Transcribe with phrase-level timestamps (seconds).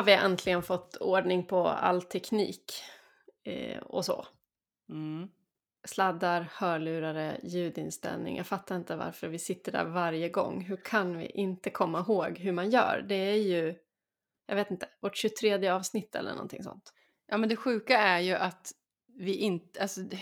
[0.00, 2.72] Har vi äntligen fått ordning på all teknik
[3.44, 4.26] eh, och så.
[4.88, 5.28] Mm.
[5.84, 8.36] Sladdar, hörlurare, ljudinställning.
[8.36, 10.60] Jag fattar inte varför vi sitter där varje gång.
[10.60, 13.04] Hur kan vi inte komma ihåg hur man gör?
[13.08, 13.74] Det är ju,
[14.46, 16.92] jag vet inte, vårt 23 avsnitt eller någonting sånt.
[17.26, 18.72] Ja, men det sjuka är ju att
[19.16, 20.20] vi inte, alltså det,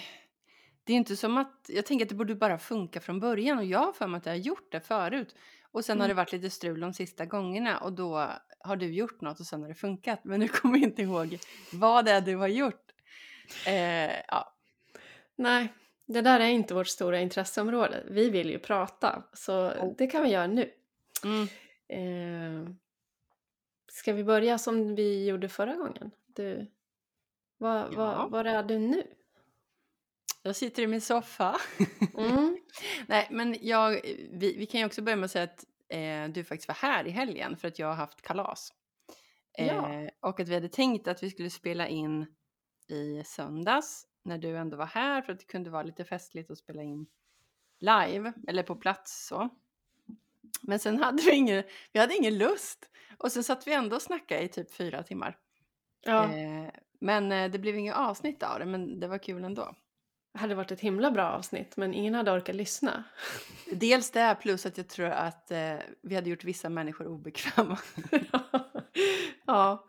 [0.85, 3.65] det är inte som att, jag tänker att det borde bara funka från början och
[3.65, 5.35] jag har för mig att jag har gjort det förut.
[5.71, 6.17] Och sen har Mm.
[6.17, 8.33] det varit lite strul de sista gångerna och då
[8.69, 10.21] har du gjort något och sen har det funkat.
[10.25, 11.39] Men nu kommer jag inte ihåg
[11.73, 12.85] vad det är du har gjort.
[13.67, 14.55] Eh, ja,
[15.37, 15.73] Nej,
[16.07, 18.05] det där är inte vårt stora intresseområde.
[18.11, 19.95] Vi vill ju prata, så Oh.
[19.99, 20.71] det kan vi göra nu.
[21.25, 21.49] mm.
[21.91, 22.71] Eh,
[23.93, 26.11] ska vi börja som vi gjorde förra gången?
[26.27, 26.67] Du,
[27.59, 27.97] vad, Ja.
[27.97, 29.03] vad, var är du nu?
[30.43, 31.57] jag sitter i min soffa.
[32.19, 32.59] Mm.
[33.07, 34.01] Nej, men jag,
[34.33, 37.07] vi, vi kan ju också börja med att säga att eh, du faktiskt var här
[37.07, 38.73] i helgen för att jag har haft kalas.
[39.59, 39.93] Ja.
[39.93, 42.27] Eh, och att vi hade tänkt att vi skulle spela in
[42.89, 46.59] i söndags när du ändå var här för att det kunde vara lite festligt att
[46.59, 47.07] spela in
[47.81, 49.49] live eller på plats så.
[50.63, 54.03] Men sen hade vi ingen, vi hade ingen lust och sen satt vi ändå och
[54.03, 55.39] snackade i typ fyra timmar.
[56.01, 59.75] Ja, Eh, men eh, det blev inget avsnitt av det, men det var kul ändå.
[60.35, 63.05] Hade varit ett himla bra avsnitt, men ingen hade orkat lyssna.
[63.73, 67.79] Dels det plus att jag tror att eh, vi hade gjort vissa människor obekväma.
[69.47, 69.87] ja,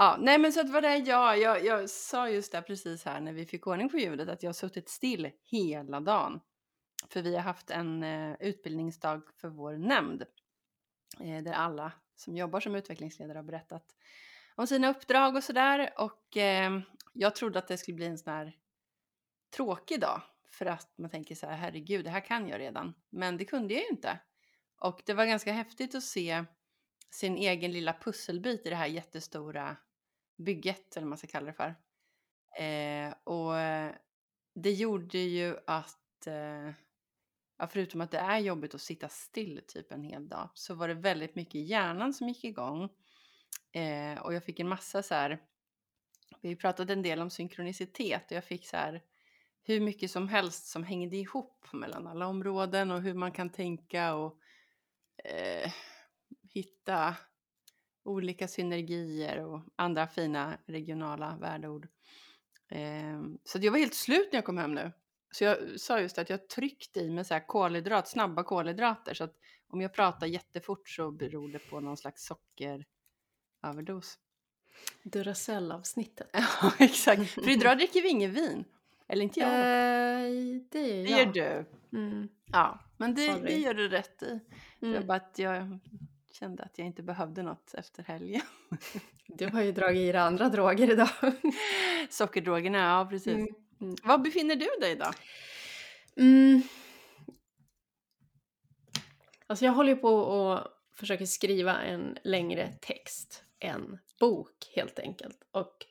[0.00, 3.04] Ja, nej men så att vad det är jag, jag, jag sa just det precis
[3.04, 6.40] här när vi fick ordning på ljudet att jag har suttit still hela dagen.
[7.08, 10.22] För vi har haft en eh, utbildningsdag för vår nämnd.
[11.20, 13.84] Eh, där alla som jobbar som utvecklingsledare har berättat
[14.54, 15.90] om sina uppdrag och sådär.
[15.98, 16.80] Och eh,
[17.12, 18.56] jag trodde att det skulle bli en sån här
[19.50, 20.22] tråkig dag.
[20.50, 22.94] För att man tänker så här, herregud, det här kan jag redan.
[23.10, 24.18] Men det kunde jag ju inte.
[24.80, 26.44] Och det var ganska häftigt att se
[27.10, 29.76] sin egen lilla pusselbit i det här jättestora
[30.36, 31.74] bygget, eller vad man ska kalla det för.
[32.64, 33.54] Eh, och
[34.54, 36.72] det gjorde ju att, eh,
[37.58, 40.88] ja, förutom att det är jobbigt att sitta still typ en hel dag, så var
[40.88, 42.88] det väldigt mycket i hjärnan som gick igång.
[43.72, 45.42] Eh, och jag fick en massa så här,
[46.40, 49.02] vi har pratat en del om synkronicitet och jag fick så här
[49.68, 54.14] hur mycket som helst som hängde ihop mellan alla områden och hur man kan tänka
[54.14, 54.38] och
[55.24, 55.72] eh,
[56.42, 57.16] hitta
[58.04, 61.88] olika synergier och andra fina regionala värdeord.
[62.68, 64.92] Eh, så jag var helt slut när jag kom hem nu.
[65.30, 69.24] Så jag sa just att jag tryckte i mig så här kolhydrat, snabba kolhydrater så
[69.24, 69.34] att
[69.68, 74.18] om jag pratar jättefort så beror det på någon slags sockeröverdos.
[75.02, 76.30] Duracell-avsnittet.
[76.62, 77.30] Ja, exakt.
[77.30, 78.64] För idag dricker vi ingen vin.
[79.08, 79.48] Eller inte jag.
[79.48, 81.36] Eh, det gör det jag.
[81.36, 81.98] gör du.
[81.98, 82.28] Mm.
[82.52, 83.40] Ja, men det, Sorry.
[83.40, 84.40] det gör du rätt i.
[84.80, 85.06] Det var Mm.
[85.06, 85.78] bara att jag
[86.32, 88.42] kände att jag inte behövde något efter helgen.
[89.26, 91.08] Du har ju dragit i dig andra droger idag.
[92.10, 93.34] Sockerdrogerna, ja precis.
[93.34, 93.48] Mm.
[93.80, 93.96] Mm.
[94.04, 95.10] Var befinner du dig då?
[96.16, 96.62] Mm.
[99.46, 100.60] Alltså jag håller ju på och
[100.94, 103.44] försöker skriva en längre text.
[103.58, 105.38] En bok helt enkelt.
[105.50, 105.86] Och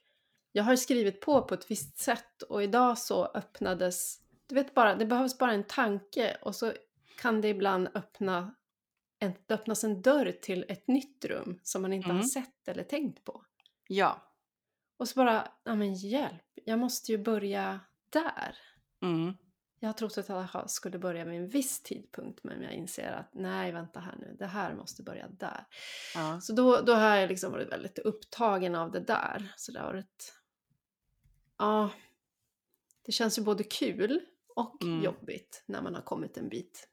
[0.58, 4.96] jag har skrivit på på ett visst sätt och idag så öppnades, du vet bara,
[4.96, 6.74] det behövs bara en tanke och så
[7.22, 8.56] kan det ibland öppna
[9.20, 12.28] en, det öppnas en dörr till ett nytt rum som man inte har Mm.
[12.28, 13.44] sett eller tänkt på.
[13.88, 14.34] Ja.
[14.98, 17.80] Och så bara, ja men hjälp, jag måste ju börja
[18.10, 18.58] där.
[19.02, 19.34] Mm.
[19.80, 23.30] Jag har trott att jag skulle börja vid en viss tidpunkt men jag inser att
[23.34, 25.66] nej, vänta här nu, det här måste börja där.
[26.16, 26.42] ja.
[26.42, 29.54] Så då, då har jag liksom varit väldigt upptagen av det där.
[29.58, 30.34] Så det har varit...
[31.58, 31.92] Ja,
[33.06, 34.26] det känns ju både kul
[34.56, 35.04] och Mm.
[35.04, 36.90] jobbigt när man har kommit en bit.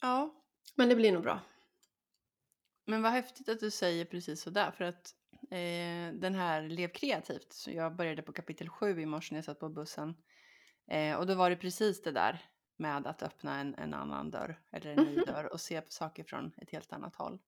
[0.00, 0.34] Ja.
[0.74, 1.40] Men det blir nog bra.
[2.86, 5.14] Men vad häftigt att du säger precis sådär för att
[5.50, 9.44] eh, den här Lev kreativt, så jag började på kapitel 7 i morse när jag
[9.44, 10.14] satt på bussen.
[10.86, 14.62] Eh, och då var det precis det där med att öppna en, en annan dörr
[14.70, 15.24] eller en ny Mhm.
[15.26, 17.38] dörr och se på saker från ett helt annat håll.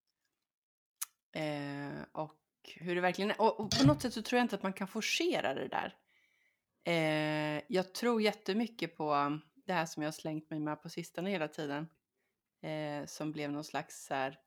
[1.33, 2.35] Eh, och
[2.75, 3.41] hur det verkligen är.
[3.41, 5.97] Och, och på något sätt så tror jag inte att man kan forcera det där.
[6.85, 11.31] Eh, jag tror jättemycket på det här som jag har slängt mig med på sistone
[11.31, 11.89] hela tiden.
[12.63, 14.39] Eh, som blev någon slags så här,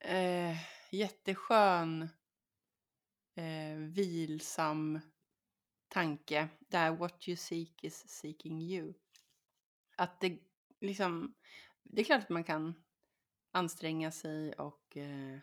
[0.00, 0.56] eh,
[0.90, 2.02] jätteskön,
[3.34, 5.00] eh, vilsam
[5.88, 6.48] tanke.
[6.58, 8.94] Där what you seek is seeking you.
[9.96, 10.38] Att det
[10.80, 11.34] liksom,
[11.82, 12.74] det är klart att man kan
[13.52, 15.38] anstränga sig och eh,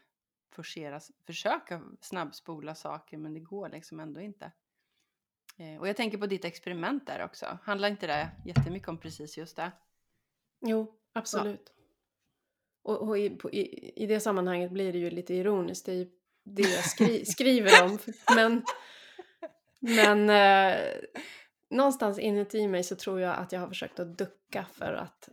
[0.57, 4.51] forcera, försöka snabbspola saker men det går liksom ändå inte.
[5.57, 7.57] Eh, och jag tänker på ditt experiment där också.
[7.63, 9.71] Handlar inte det jättemycket om precis just det?
[10.61, 11.73] Jo, absolut.
[12.83, 15.95] Och, och i, på, i, i det sammanhanget blir det ju lite ironiskt, det är
[15.95, 16.11] ju
[16.43, 17.99] det jag skri, skriver om.
[18.35, 18.63] Men,
[19.79, 20.93] men eh,
[21.69, 25.29] någonstans inuti mig så tror jag att jag har försökt att ducka för att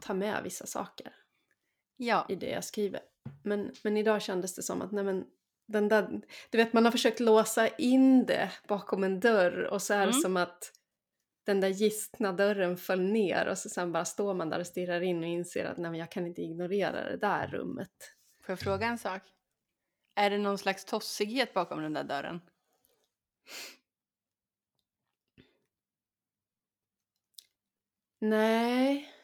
[0.00, 1.12] ta med vissa saker
[1.96, 2.26] Ja.
[2.28, 3.00] i det jag skriver.
[3.42, 5.24] Men, men idag kändes det som att nej men,
[5.68, 6.20] den där,
[6.50, 10.02] du vet man har försökt låsa in det bakom en dörr och så är det
[10.04, 10.20] Mm.
[10.20, 10.72] som att
[11.46, 15.00] den där gistna dörren föll ner och så sen bara står man där och stirrar
[15.00, 18.14] in och inser att nej men jag kan inte ignorera det där rummet.
[18.42, 19.22] Får jag fråga en sak?
[20.14, 22.40] Är det någon slags tossighet bakom den där dörren?
[28.20, 29.15] Nej.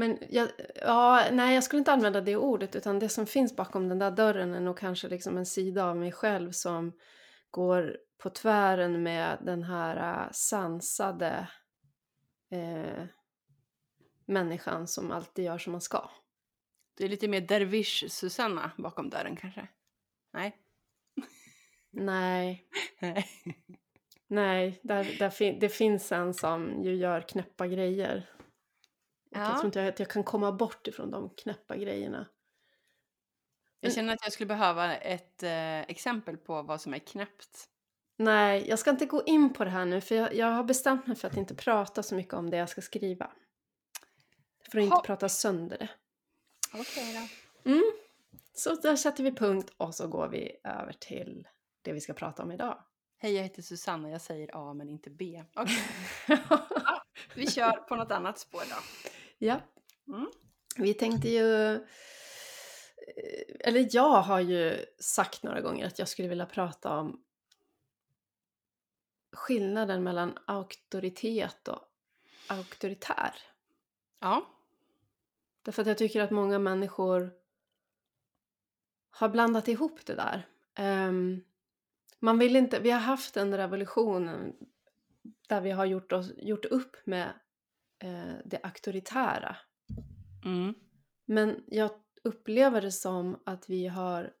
[0.00, 3.88] Men jag, ja, nej, jag skulle inte använda det ordet utan det som finns bakom
[3.88, 6.92] den där dörren är nog kanske liksom en sida av mig själv som
[7.50, 11.48] går på tvären med den här äh, sansade
[12.50, 13.04] eh,
[14.26, 16.10] människan som alltid gör som man ska.
[16.96, 19.68] Det är lite mer dervish-Susanna bakom dörren kanske?
[20.32, 20.56] Nej?
[21.90, 22.64] Nej,
[23.00, 23.26] Nej.
[24.26, 28.30] nej, där, där fin- det finns en som ju gör knäppa grejer.
[29.30, 29.54] Och Jag Ja.
[29.54, 32.26] tror inte att jag kan komma bort ifrån de knäppa grejerna.
[33.80, 37.68] Jag känner att jag skulle behöva ett eh, exempel på vad som är knäppt.
[38.16, 41.06] Nej, jag ska inte gå in på det här nu för jag, jag har bestämt
[41.06, 43.30] mig för att inte prata så mycket om det jag ska skriva.
[44.70, 45.02] För att inte Ha.
[45.02, 45.88] prata sönder det.
[46.74, 47.28] Okej
[47.64, 47.70] då.
[47.70, 47.92] Mm.
[48.54, 51.48] Så där sätter vi punkt och så går vi över till
[51.82, 52.82] det vi ska prata om idag.
[53.18, 54.10] Hej, jag heter Susanna.
[54.10, 55.42] Jag säger A men inte B.
[55.54, 55.78] Okej,
[57.34, 58.76] vi kör på något annat spår då.
[59.38, 59.60] ja,
[60.08, 60.26] Mm.
[60.76, 61.72] vi tänkte ju...
[61.74, 61.80] eh,
[63.60, 67.22] Eller jag har ju sagt några gånger att jag skulle vilja prata om
[69.32, 71.80] skillnaden mellan auktoritet och
[72.46, 73.34] auktoritär.
[74.20, 74.46] Ja.
[75.62, 77.32] Därför att jag tycker att många människor
[79.10, 80.46] har blandat ihop det där.
[80.74, 81.44] Ehm,
[82.18, 84.52] man vill inte, vi har haft en revolution
[85.48, 87.32] där vi har gjort, oss, gjort upp med
[87.98, 89.56] eh, det auktoritära.
[90.44, 90.74] Mm.
[91.24, 91.90] Men jag
[92.22, 94.32] upplever det som att vi har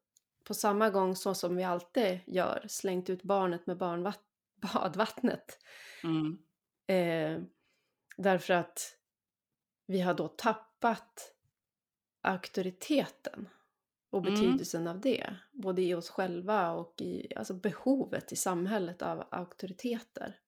[0.44, 4.24] på samma gång så som vi alltid gör slängt ut barnet med barnvatt-
[4.74, 5.58] badvattnet.
[6.04, 6.38] Mm.
[6.86, 7.42] Eh,
[8.16, 8.96] därför att
[9.86, 11.34] vi har då tappat
[12.20, 13.48] auktoriteten
[14.10, 14.34] och Mm.
[14.34, 15.36] betydelsen av det.
[15.52, 20.38] Både i oss själva och i alltså behovet i samhället av auktoriteter.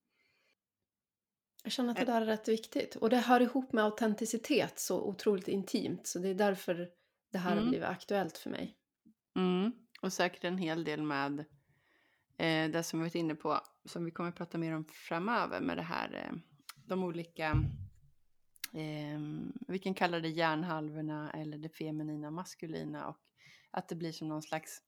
[1.62, 2.96] Jag känner att det där är rätt viktigt.
[2.96, 6.06] Och det hör ihop med autenticitet så otroligt intimt.
[6.06, 6.90] Så det är därför
[7.30, 7.68] det här har Mm.
[7.68, 8.76] blivit aktuellt för mig.
[9.36, 9.72] Mm.
[10.02, 11.38] Och säkert en hel del med
[12.36, 15.60] eh, det som vi varit inne på, som vi kommer att prata mer om framöver
[15.60, 16.38] med det här, eh,
[16.86, 17.50] de olika,
[18.74, 19.20] eh,
[19.68, 23.16] vi kan kalla det hjärnhalvorna eller det feminina maskulina och
[23.70, 24.82] att det blir som någon slags,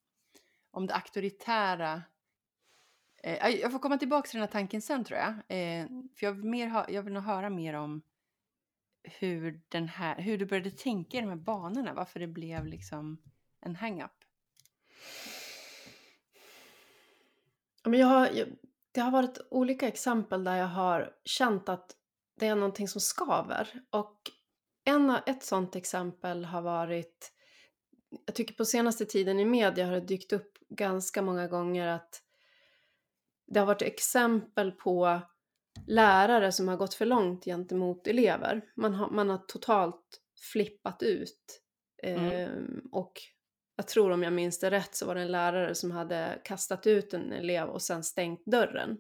[0.70, 2.02] om det auktoritära
[3.24, 5.28] Eh, jag får komma tillbaka till den här tanken sen tror jag.
[5.28, 5.86] Eh,
[6.16, 8.02] för jag vill, mer ha, jag vill nog höra mer om
[9.02, 11.94] hur, den här, hur du började tänka i de här banorna.
[11.94, 13.22] Varför det blev liksom
[13.60, 14.10] en hang-up.
[17.84, 18.48] Men jag har, jag,
[18.92, 21.96] det har varit olika exempel där jag har känt att
[22.40, 23.82] det är någonting som skaver.
[23.90, 24.18] Och
[24.84, 27.32] en, ett sånt exempel har varit,
[28.26, 32.23] jag tycker på senaste tiden i media har det dykt upp ganska många gånger att
[33.46, 35.20] det har varit exempel på
[35.86, 38.64] lärare som har gått för långt gentemot elever.
[38.76, 40.20] Man har, man har totalt
[40.52, 41.60] flippat ut.
[42.02, 42.32] Mm.
[42.32, 43.12] Ehm, och
[43.76, 46.86] jag tror om jag minns det rätt så var det en lärare som hade kastat
[46.86, 48.98] ut en elev och sen stängt dörren.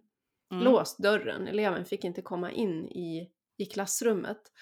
[0.52, 0.64] Mm.
[0.64, 1.48] Låst dörren.
[1.48, 4.52] Eleven fick inte komma in i, i klassrummet.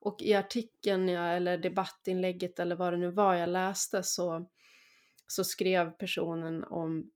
[0.00, 4.48] Och i artikeln eller debattinlägget eller vad det nu var jag läste så,
[5.26, 7.10] så skrev personen om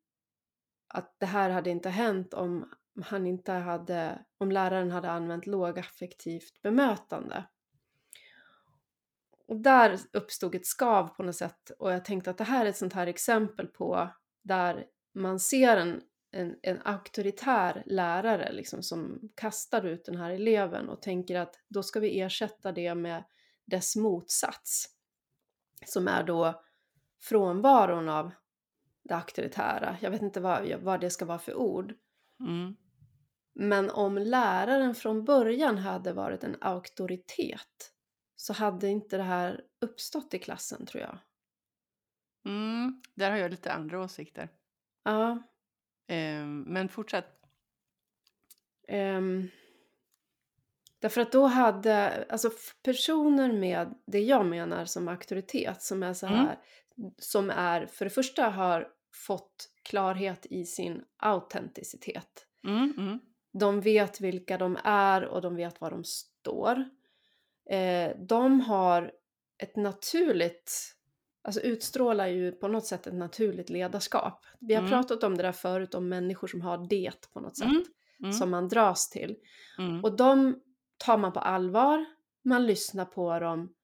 [0.90, 2.68] att det här hade inte hänt om
[3.02, 7.44] han inte hade, om läraren hade använt lågaffektivt bemötande.
[9.46, 12.70] Och där uppstod ett skav på något sätt och jag tänkte att det här är
[12.70, 14.08] ett sånt här exempel på
[14.42, 20.88] där man ser en, en, en auktoritär lärare liksom som kastar ut den här eleven
[20.88, 23.24] och tänker att då ska vi ersätta det med
[23.64, 24.86] dess motsats.
[25.86, 26.62] Som är då
[27.20, 28.30] frånvaron av
[29.10, 29.96] det auktoritära.
[30.00, 31.94] Jag vet inte vad, vad det ska vara för ord.
[32.40, 32.76] Mm.
[33.54, 37.92] Men om läraren från början hade varit en auktoritet
[38.36, 41.18] så hade inte det här uppstått i klassen tror jag.
[42.44, 43.02] Mm.
[43.14, 44.48] Där har jag lite andra åsikter.
[45.04, 45.30] Ja.
[46.06, 47.26] Eh, men fortsätt.
[48.88, 49.48] ehm,
[50.98, 52.50] Därför att då hade, alltså
[52.82, 56.38] personer med det jag menar som auktoritet, som är så Mm.
[56.38, 56.58] här,
[57.18, 62.46] som är, för det första har fått klarhet i sin autenticitet.
[62.66, 63.18] Mm, mm,
[63.52, 66.84] De vet vilka de är och de vet var de står.
[67.70, 69.12] Eh, de har
[69.58, 70.94] ett naturligt,
[71.42, 74.44] alltså utstrålar ju på något sätt ett naturligt ledarskap.
[74.60, 74.90] Vi har Mm.
[74.90, 77.84] pratat om det där förut, om människor som har det på något sätt, Mm,
[78.22, 79.36] mm, som man dras till.
[79.78, 80.60] mm, Och de
[80.96, 82.04] tar man på allvar,
[82.42, 83.74] man lyssnar på dem.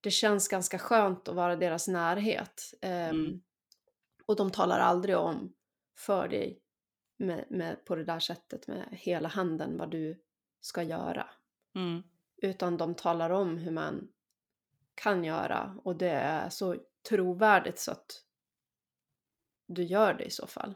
[0.00, 2.62] Det känns ganska skönt att vara i deras närhet.
[2.80, 3.40] Mm.
[4.26, 5.54] Och de talar aldrig om
[5.98, 6.60] för dig
[7.16, 10.22] med, med, på det där sättet med hela handen vad du
[10.60, 11.28] ska göra.
[11.74, 12.02] mm,
[12.36, 14.08] Utan de talar om hur man
[14.94, 16.76] kan göra och det är så
[17.08, 18.24] trovärdigt så att
[19.66, 20.74] du gör det i så fall.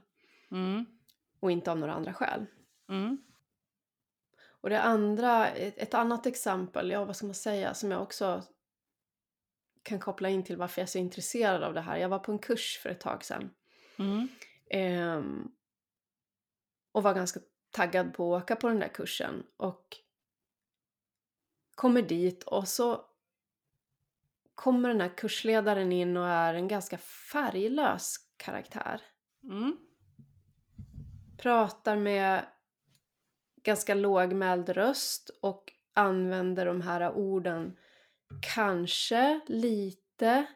[0.50, 0.86] mm,
[1.40, 2.46] Och inte av några andra skäl.
[2.88, 3.18] mm,
[4.60, 8.42] Och det andra, ett, ett annat exempel, ja vad ska man säga, som jag också
[9.88, 11.96] kan koppla in till varför jag är så intresserad av det här.
[11.96, 13.50] Jag var på en kurs för ett tag sedan.
[13.98, 14.28] mm,
[14.70, 15.48] ehm,
[16.92, 17.40] och var ganska
[17.70, 19.46] taggad på att åka på den där kursen.
[19.56, 19.96] Och
[21.74, 23.04] kommer dit och så
[24.54, 29.02] kommer den här kursledaren in och är en ganska färglös karaktär.
[29.42, 29.76] mm,
[31.38, 32.46] pratar med
[33.62, 37.76] ganska lågmäld röst och använder de här orden
[38.42, 40.46] kanske, lite,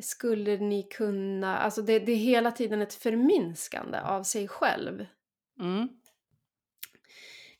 [0.00, 5.06] skulle ni kunna, alltså det, det är hela tiden ett förminskande av sig själv.
[5.60, 5.88] mm,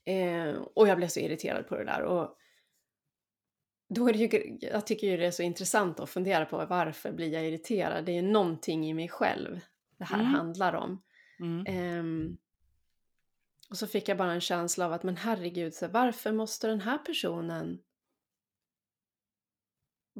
[0.04, 2.36] Eh, och jag blev så irriterad på det där och
[3.88, 7.12] då är det ju, jag tycker ju det är så intressant att fundera på varför
[7.12, 8.04] blir jag irriterad?
[8.04, 9.60] Det är ju någonting i mig själv
[9.98, 10.32] det här Mm.
[10.34, 11.02] handlar om.
[11.40, 12.36] mm, Ehm,
[13.70, 16.80] och så fick jag bara en känsla av att men herregud, så varför måste den
[16.80, 17.78] här personen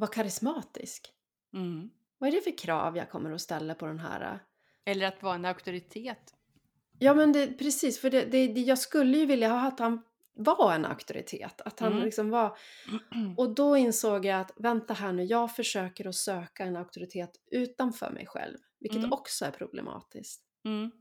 [0.01, 1.13] vara karismatisk?
[1.53, 1.89] mm.
[2.17, 4.39] Vad är det för krav jag kommer att ställa på den här?
[4.85, 6.33] Eller att vara en auktoritet.
[6.99, 10.01] Ja men det, precis, för det, det, jag skulle ju vilja ha att han
[10.33, 11.61] var en auktoritet.
[11.61, 12.03] Att han Mm.
[12.05, 12.57] liksom var...
[13.37, 18.09] Och då insåg jag att vänta här nu, jag försöker att söka en auktoritet utanför
[18.11, 18.57] mig själv.
[18.79, 19.13] Vilket Mm.
[19.13, 20.41] också är problematiskt.
[20.65, 20.91] Mm,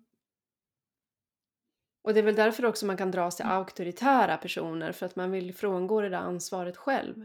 [2.03, 4.93] Och det är väl därför också man kan dras till auktoritära personer.
[4.93, 7.25] För att man vill frångå det där ansvaret själv.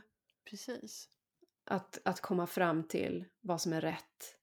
[0.49, 1.09] precis.
[1.65, 4.35] Att, att komma fram till vad som är rätt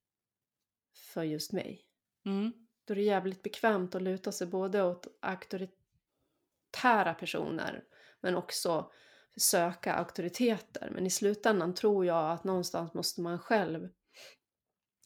[1.12, 1.87] för just mig.
[2.25, 2.52] Mm,
[2.85, 7.85] Då är det jävligt bekvämt att luta sig både åt auktoritära personer
[8.21, 8.93] men också
[9.37, 10.91] söka auktoriteter.
[10.91, 13.88] Men i slutändan tror jag att någonstans måste man själv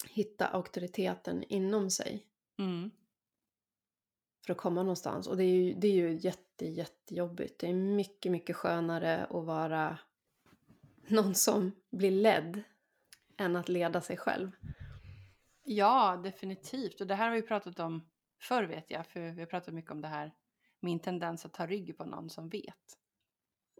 [0.08, 2.26] hitta auktoriteten inom sig
[2.58, 2.90] mm,
[4.46, 5.26] för att komma någonstans.
[5.26, 7.60] Och det är ju, det är ju jätte, jättejobbigt.
[7.60, 9.98] Det är mycket, mycket skönare att vara
[11.10, 12.62] någon som blir ledd
[13.38, 14.50] än att leda sig själv.
[15.62, 17.00] Ja, definitivt.
[17.00, 18.08] Och det här har vi pratat om
[18.42, 20.34] förr vet jag, för vi har pratat mycket om det här.
[20.80, 22.98] Min tendens att ta rygg på någon som vet,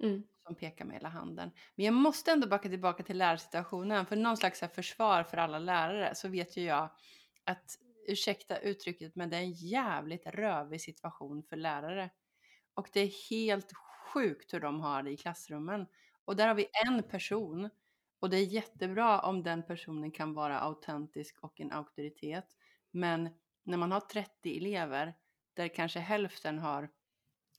[0.03, 0.23] Mm.
[0.47, 1.51] som pekar med hela handen.
[1.75, 6.15] Men jag måste ändå backa tillbaka till lärarsituationen, för någon slags försvar för alla lärare
[6.15, 6.91] så vet ju jag
[7.45, 7.79] att,
[8.09, 12.11] ursäkta uttrycket, men det är en jävligt rövig situation för lärare.
[12.75, 13.73] Och det är helt
[14.13, 15.87] sjukt hur de har det i klassrummen.
[16.27, 17.71] Och där har vi en person
[18.21, 22.57] och det är jättebra om den personen kan vara autentisk och en auktoritet.
[22.91, 23.29] Men
[23.63, 25.15] när man har 30 elever
[25.55, 26.91] där kanske hälften har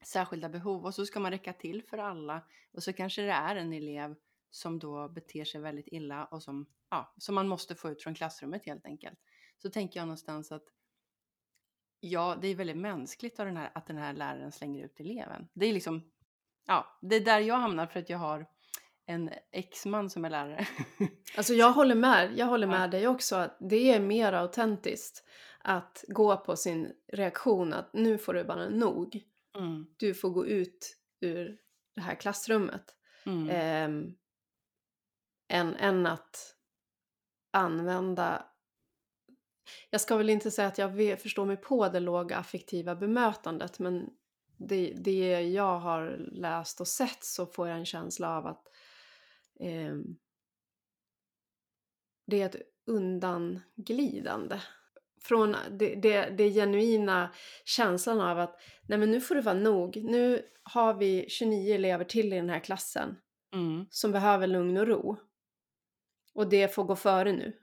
[0.03, 3.55] särskilda behov och så ska man räcka till för alla och så kanske det är
[3.55, 4.15] en elev
[4.49, 8.15] som då beter sig väldigt illa och som, ja, som man måste få ut från
[8.15, 9.19] klassrummet helt enkelt.
[9.57, 10.65] Så tänker jag någonstans att
[11.99, 15.47] ja, det är väldigt mänskligt den här, att den här läraren slänger ut eleven.
[15.53, 16.11] Det är liksom,
[16.65, 18.45] ja, det är där jag hamnar för att jag har
[19.09, 20.67] en exman som är lärare.
[21.37, 22.71] Alltså jag håller med, jag håller Ja.
[22.79, 25.23] med dig också att det är mer autentiskt
[25.59, 29.23] att gå på sin reaktion att nu får du bara nog.
[29.57, 31.57] Mm, Du får gå ut ur
[31.95, 32.95] det här klassrummet.
[33.25, 34.13] mm, Ehm,
[35.49, 36.55] än, än att
[37.51, 38.45] använda...
[39.89, 44.09] Jag ska väl inte säga att jag förstår mig på det låga affektiva bemötandet men
[44.57, 48.63] det, det jag har läst och sett så får jag en känsla av att
[49.59, 50.17] ehm,
[52.27, 54.61] det är ett undanglidande.
[55.21, 57.33] Från det, det, det genuina
[57.65, 59.97] känslan av att nej men nu får det vara nog.
[59.97, 63.15] Nu har vi 29 elever till i den här klassen
[63.53, 63.85] mm.
[63.89, 65.17] som behöver lugn och ro.
[66.33, 67.53] Och det får gå före nu.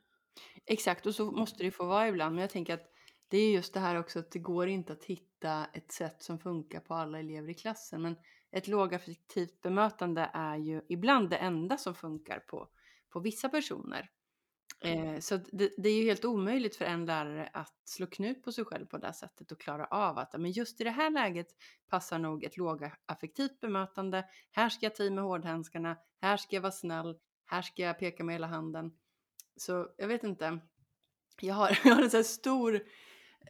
[0.66, 2.34] Exakt, och så måste det få vara ibland.
[2.34, 2.90] Men jag tänker att
[3.28, 6.38] det är just det här också att det går inte att hitta ett sätt som
[6.38, 8.02] funkar på alla elever i klassen.
[8.02, 8.16] Men
[8.54, 12.68] ett lågaffektivt bemötande är ju ibland det enda som funkar på,
[13.10, 14.10] på vissa personer.
[14.80, 18.52] Eh, så det, det, är ju helt omöjligt för en lärare att slå knut på
[18.52, 21.46] sig själv på det sättet och klara av att men just i det här läget
[21.88, 24.24] passar nog ett lågaffektivt bemötande.
[24.50, 27.98] Här ska jag ta i med hårdhandskarna, här ska jag vara snäll, här ska jag
[27.98, 28.92] peka med hela handen.
[29.56, 30.58] Så jag vet inte.
[31.40, 32.82] Jag har, jag har en så stor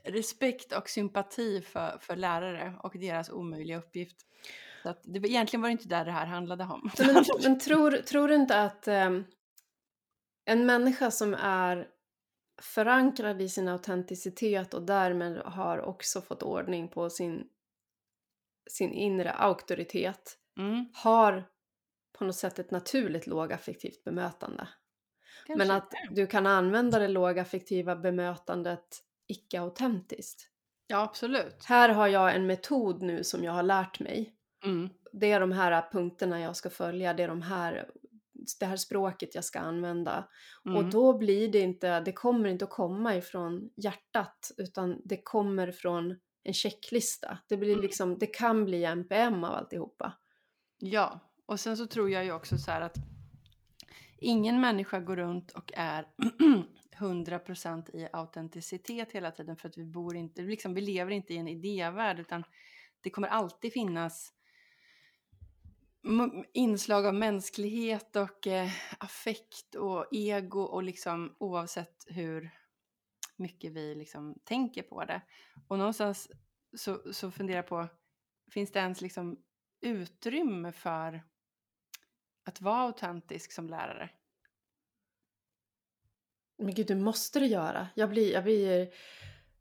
[0.05, 4.27] respekt och sympati för, för lärare och deras omöjliga uppgift.
[4.85, 6.91] Så att det, egentligen var det inte där det här handlade om.
[6.99, 9.25] Men, men tror, tror du inte att um,
[10.45, 11.89] en människa som är
[12.63, 17.49] förankrad i sin autenticitet och därmed har också fått ordning på sin,
[18.71, 20.87] sin inre auktoritet mm.
[20.95, 21.45] har
[22.19, 24.69] på något sätt ett naturligt lågaffektivt bemötande.
[25.47, 30.51] Kanske Men att du kan använda det lågaffektiva bemötandet icke-autentiskt.
[30.87, 31.65] Ja, absolut.
[31.65, 34.35] Här har jag en metod nu som jag har lärt mig.
[34.65, 34.89] Mm.
[35.13, 37.91] Det är de här punkterna jag ska följa, det är de här,
[38.61, 40.29] det här språket jag ska använda.
[40.67, 40.77] Mm.
[40.77, 45.73] Och då blir det inte, det kommer inte att komma ifrån hjärtat utan det kommer
[45.73, 47.39] från en checklista.
[47.49, 47.83] Det, blir mm.
[47.83, 50.13] liksom, det kan bli NPM av alltihopa.
[50.79, 52.97] Ja, och sen så tror jag ju också så här att
[54.19, 56.07] ingen människa går runt och är
[56.99, 61.37] 100% i autenticitet hela tiden för att vi bor inte, liksom, vi lever inte i
[61.37, 62.45] en idévärld utan
[63.01, 64.34] det kommer alltid finnas
[66.53, 72.51] inslag av mänsklighet och eh, affekt och ego och liksom oavsett hur
[73.37, 75.23] mycket vi liksom tänker på det.
[75.69, 76.31] Och någonstans
[76.77, 77.89] så, så funderar jag på,
[78.51, 79.39] finns det ens liksom
[79.81, 81.23] utrymme för
[82.45, 84.11] att vara autentisk som lärare?
[86.59, 87.89] Men gud, det måste det göra.
[87.95, 88.95] Jag blir, jag blir...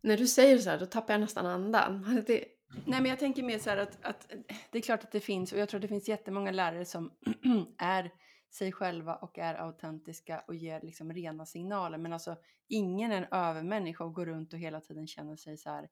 [0.02, 2.24] När du säger så här, då tappar jag nästan andan.
[2.28, 2.46] Det...
[2.86, 4.32] Nej, men jag tänker mer så här att, att
[4.72, 7.12] det är klart att det finns, och jag tror att det finns jättemånga lärare som
[7.78, 8.12] är
[8.54, 11.98] sig själva och är autentiska och ger liksom rena signaler.
[11.98, 15.70] Men alltså ingen är en övermänniska och går runt och hela tiden känner sig så
[15.70, 15.90] här,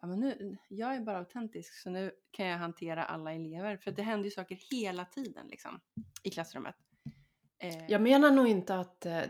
[0.00, 3.76] ja men nu, jag är bara autentisk så nu kan jag hantera alla elever.
[3.76, 5.80] För det händer ju saker hela tiden liksom
[6.22, 6.74] i klassrummet.
[7.58, 7.90] Eh.
[7.90, 9.22] Jag menar nog inte att eh,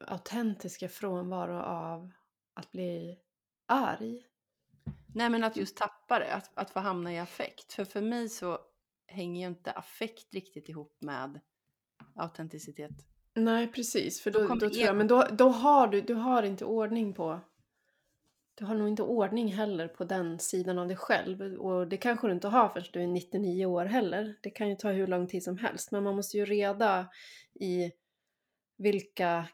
[0.00, 2.10] autentiska frånvaro av
[2.54, 3.18] att bli
[3.66, 4.22] arg.
[5.14, 7.72] Nej men att just tappa det, att, att få hamna i affekt.
[7.72, 8.58] För för mig så
[9.06, 11.40] hänger ju inte affekt riktigt ihop med
[12.14, 13.06] autenticitet.
[13.34, 16.42] Nej precis, för då, då, då tror jag, men då, då har du, du har
[16.42, 17.40] inte ordning på
[18.56, 21.42] du har nog inte ordning heller på den sidan av dig själv.
[21.42, 24.36] Och det kanske du inte har förrän du är 99 år heller.
[24.42, 25.90] Det kan ju ta hur lång tid som helst.
[25.90, 27.08] Men man måste ju reda
[27.54, 27.92] i
[28.76, 29.48] vilka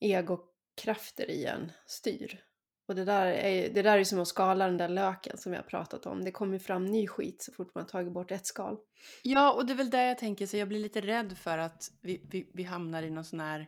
[0.00, 2.44] egokrafter i en styr.
[2.88, 5.56] Och det där, är, det där är som att skala den där löken som vi
[5.56, 6.24] har pratat om.
[6.24, 8.78] Det kommer fram ny skit så fort man har tagit bort ett skal.
[9.22, 11.90] Ja, och det är väl där jag tänker, så jag blir lite rädd för att
[12.00, 13.66] vi, vi, vi hamnar i någon sån här,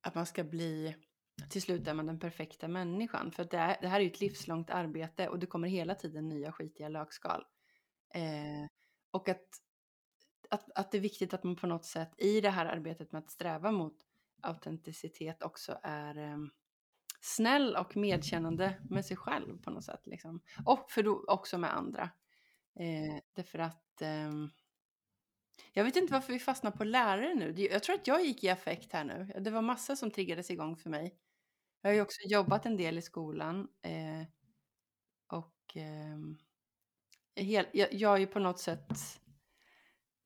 [0.00, 0.96] att man ska bli
[1.50, 3.32] till slut är man den perfekta människan.
[3.32, 6.28] För det, är, det här är ju ett livslångt arbete och det kommer hela tiden
[6.28, 7.44] nya skitiga lökskal.
[8.14, 8.68] Eh,
[9.10, 9.46] och att,
[10.50, 13.18] att, att det är viktigt att man på något sätt i det här arbetet med
[13.18, 13.96] att sträva mot
[14.42, 16.36] autenticitet också är eh,
[17.20, 20.06] snäll och medkännande med sig själv på något sätt.
[20.06, 20.40] Liksom.
[20.64, 22.10] Och för då, också med andra.
[22.78, 24.32] Eh, därför att eh,
[25.72, 27.54] jag vet inte varför vi fastnar på lärare nu.
[27.70, 29.40] Jag tror att jag gick i affekt här nu.
[29.40, 31.18] Det var massa som triggades igång för mig.
[31.80, 33.68] Jag har ju också jobbat en del i skolan.
[33.82, 34.22] Eh,
[35.26, 36.18] och eh,
[37.44, 38.92] hel, jag, jag är ju på något sätt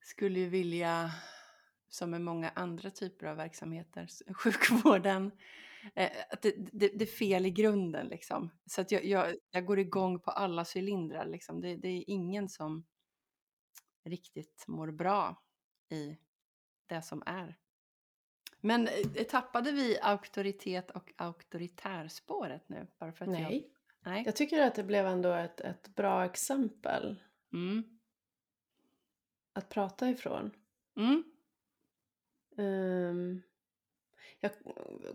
[0.01, 1.11] skulle ju vilja,
[1.89, 5.31] som med många andra typer av verksamheter, sjukvården, eh,
[6.29, 8.49] att det, det, det, är fel i grunden liksom.
[8.65, 11.61] Så att jag, jag, jag går igång på alla cylindrar liksom.
[11.61, 12.85] Det, det är ingen som
[14.03, 15.43] riktigt mår bra
[15.89, 16.17] i
[16.87, 17.57] det som är.
[18.61, 22.87] Men eh, tappade vi auktoritet och auktoritärspåret nu?
[22.99, 23.41] Bara för att Nej.
[23.41, 24.11] Jag...
[24.11, 24.23] Nej.
[24.25, 27.23] Jag tycker att det blev ändå ett, ett bra exempel.
[27.53, 27.99] Mm.
[29.53, 30.51] Att prata ifrån.
[30.95, 31.23] Mm.
[32.57, 33.41] Um,
[34.41, 34.51] jag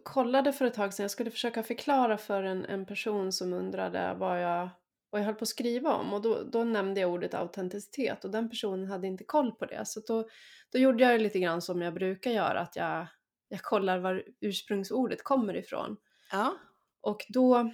[0.02, 4.14] kollade för ett tag sedan, jag skulle försöka förklara för en, en person som undrade
[4.18, 4.68] vad jag,
[5.10, 8.30] vad jag höll på att skriva om och då, då nämnde jag ordet autenticitet och
[8.30, 10.28] den personen hade inte koll på det så då,
[10.72, 13.06] då gjorde jag lite grann som jag brukar göra att jag
[13.48, 15.96] jag kollar var ursprungsordet kommer ifrån.
[16.32, 16.54] Ja.
[17.00, 17.72] Och då,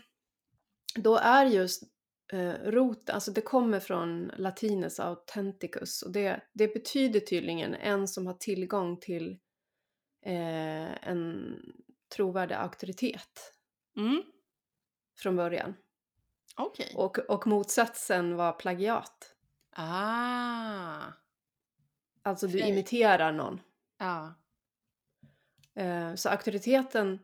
[0.96, 1.82] då är just
[2.32, 8.26] eh, roten, alltså det kommer från latinets authenticus och det, det betyder tydligen en som
[8.26, 9.38] har tillgång till
[10.22, 11.56] eh, en
[12.16, 13.52] trovärdig auktoritet.
[13.96, 14.22] Mm.
[15.18, 15.74] Från början.
[16.56, 16.94] Okay.
[16.94, 19.34] Och, och motsatsen var plagiat.
[19.76, 21.02] Ah.
[22.22, 22.70] Alltså du Okej.
[22.70, 23.60] imiterar någon.
[23.98, 24.34] Ja.
[25.74, 27.18] Eh, Så auktoriteten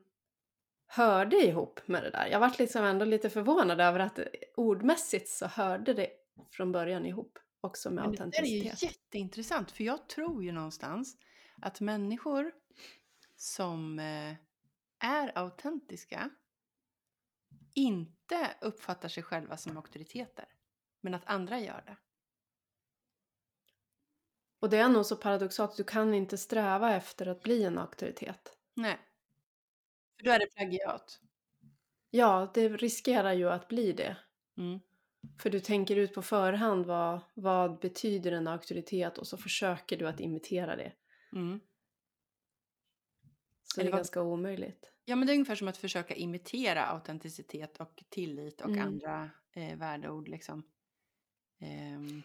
[0.87, 2.27] hörde ihop med det där.
[2.27, 4.19] Jag vart liksom ändå lite förvånad över att
[4.57, 6.11] ordmässigt så hörde det
[6.51, 8.83] från början ihop också med Men det där är ju autenticitet.
[8.83, 11.17] jätteintressant för jag tror ju någonstans
[11.63, 12.53] att människor
[13.39, 14.35] som eh,
[14.99, 16.31] är autentiska
[17.75, 20.49] inte uppfattar sig själva som auktoriteter.
[21.01, 21.97] Men att andra gör det.
[24.61, 28.59] Och det är nog så paradoxalt, du kan inte sträva efter att bli en auktoritet.
[28.75, 28.99] Nej.
[30.17, 31.21] För då är det plagiat.
[32.11, 34.17] Ja, det riskerar ju att bli det.
[34.57, 34.81] Mm.
[35.39, 40.09] För du tänker ut på förhand vad, vad betyder en auktoritet och så försöker du
[40.09, 40.93] att imitera det.
[41.33, 41.61] Mm.
[43.79, 44.93] Så det är ganska omöjligt.
[45.05, 48.87] Ja, men det är ungefär som att försöka imitera autenticitet och tillit och Mm.
[48.87, 50.29] andra eh, värdeord.
[50.29, 50.63] Liksom.
[51.61, 52.23] Ehm,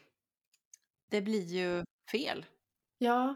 [1.09, 2.45] det blir ju fel.
[2.97, 3.29] Ja.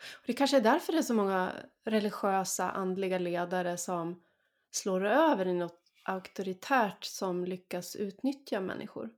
[0.00, 1.52] Och det kanske är därför det är så många
[1.84, 4.22] religiösa andliga ledare som
[4.70, 9.10] slår över i något auktoritärt som lyckas utnyttja människor.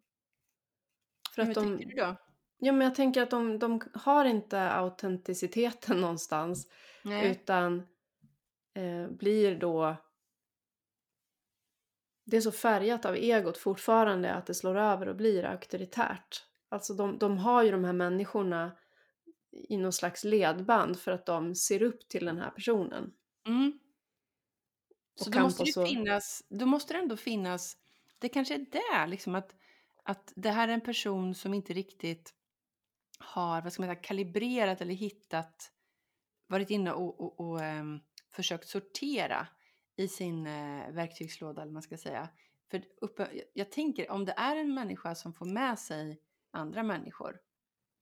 [1.34, 2.16] För Hur att de, tänker du då?
[2.58, 6.68] ja, men jag tänker att de, de har inte autenticiteten någonstans
[7.02, 7.30] Nej.
[7.30, 7.86] utan
[8.80, 9.96] eh, blir då
[12.24, 16.44] det är så färgat av egot fortfarande att det slår över och blir auktoritärt.
[16.68, 18.76] Alltså de, de har ju de här människorna
[19.52, 23.12] i någon slags ledband för att de ser upp till den här personen.
[23.46, 23.78] Mm.
[25.14, 27.76] Så då måste det så- finnas, då måste det ändå finnas,
[28.18, 29.54] det kanske är det, liksom att,
[30.02, 32.34] att det här är en person som inte riktigt
[33.18, 35.72] har, vad ska man säga, kalibrerat eller hittat,
[36.46, 38.00] varit inne och, och, och ehm,
[38.32, 39.46] försökt sortera
[39.96, 42.28] i sin eh, verktygslåda, eller man ska säga.
[42.70, 46.82] För uppe, jag- jag tänker, om det är en människa som får med sig andra
[46.82, 47.40] människor,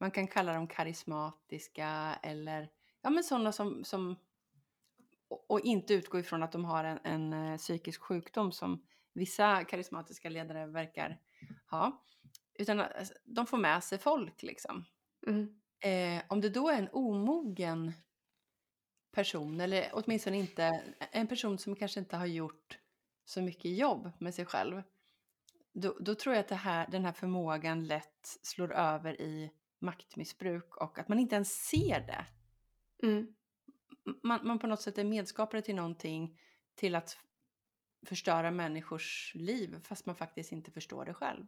[0.00, 2.70] man kan kalla dem karismatiska eller
[3.02, 4.16] ja, men sådana som, som
[5.28, 9.64] och, och inte utgå ifrån att de har en, en eh, psykisk sjukdom som vissa
[9.64, 11.20] karismatiska ledare verkar
[11.70, 12.04] ha.
[12.54, 14.84] Utan alltså, de får med sig folk liksom.
[15.26, 15.60] Mm.
[15.80, 17.92] Eh, om det då är en omogen
[19.10, 22.78] person, eller åtminstone inte en person som kanske inte har gjort
[23.24, 24.82] så mycket jobb med sig själv,
[25.72, 30.98] då, då tror jag att här, den här förmågan lätt slår över i maktmissbruk och
[30.98, 32.26] att man inte ens ser det.
[33.06, 33.34] Mm.
[34.22, 36.40] Man, man på något sätt är medskapare till någonting,
[36.74, 37.18] till att
[38.06, 41.46] förstöra människors liv, fast man faktiskt inte förstår det själv.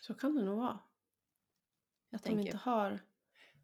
[0.00, 0.78] Så kan det nog vara.
[2.12, 2.44] Att de tänker.
[2.44, 3.00] inte har...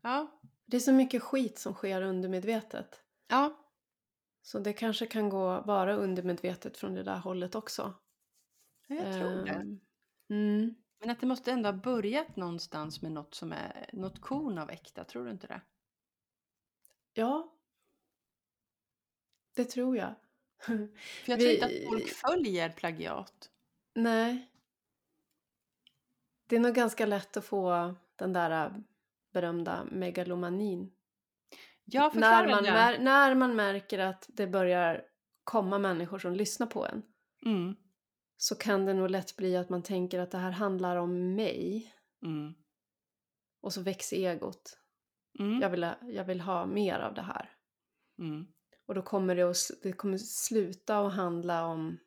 [0.03, 0.41] Ja,
[0.73, 3.03] Det är så mycket skit som sker undermedvetet.
[3.29, 3.57] ja,
[4.43, 7.95] Så det kanske kan gå vara undermedvetet från det där hållet också.
[8.87, 9.51] jag tror det.
[9.53, 9.81] Ehm,
[10.29, 10.75] Mm.
[11.01, 14.71] Men att det måste ändå ha börjat någonstans med något som är något korn av
[14.71, 15.61] äkta, tror du inte det?
[17.13, 17.53] Ja.
[19.55, 20.15] Det tror jag.
[20.61, 20.89] För
[21.27, 23.51] jag tror Vi- inte att folk följer plagiat.
[23.95, 24.51] Nej.
[26.47, 28.83] Det är nog ganska lätt att få den där
[29.33, 30.93] berömda megalomanin.
[31.85, 32.73] Jag När man, det.
[32.73, 35.05] mär, när man märker att det börjar
[35.45, 37.03] komma människor som lyssnar på en
[37.47, 37.75] Mm,
[38.37, 41.93] så kan det nog lätt bli att man tänker att det här handlar om mig
[42.25, 42.55] mm,
[43.61, 44.79] och så växer egot.
[45.39, 47.51] mm, Jag vill, jag vill ha mer av det här.
[48.19, 48.47] mm,
[48.87, 51.99] Och då kommer det att det kommer sluta att handla om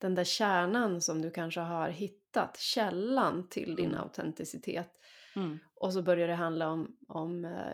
[0.00, 4.00] den där kärnan som du kanske har hittat, källan till din Mm.
[4.00, 4.90] autenticitet.
[5.36, 5.58] Mm.
[5.74, 7.72] Och så börjar det handla om, om eh,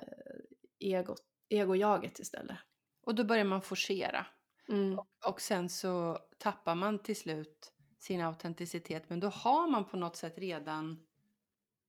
[0.78, 2.56] egot, egojaget istället.
[3.00, 4.26] Och då börjar man forcera.
[4.68, 4.98] Mm.
[5.26, 9.10] Och sen så tappar man till slut sin autenticitet.
[9.10, 11.06] Men då har man på något sätt redan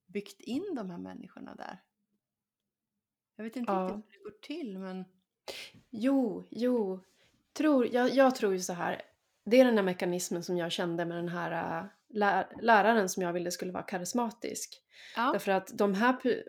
[0.05, 1.84] byggt in de här människorna där.
[3.36, 3.84] Jag vet inte Ja.
[3.86, 5.05] riktigt hur det går till, men...
[5.89, 6.99] Jo, jo.
[7.53, 9.01] Tror, jag, jag tror ju så här.
[9.45, 13.24] Det är den där mekanismen som jag kände med den här äh, lä, läraren som
[13.24, 14.82] jag ville skulle vara karismatisk.
[15.15, 16.43] Ja, Därför att de här...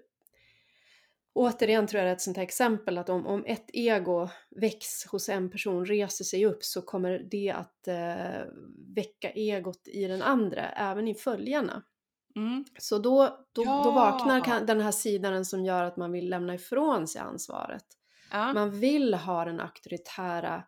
[1.33, 4.29] Återigen tror jag det är ett sånt här exempel att om, om ett ego
[4.61, 8.45] väcks hos en person, reser sig upp, så kommer det att eh,
[8.97, 11.83] väcka egot i den andra, även i följarna.
[12.37, 13.19] mm, Så då,
[13.53, 13.91] då, då Ja!
[13.91, 17.85] vaknar kan- den här sidan som gör att man vill lämna ifrån sig ansvaret.
[18.33, 18.53] ja.
[18.53, 20.63] Man vill ha den auktoritära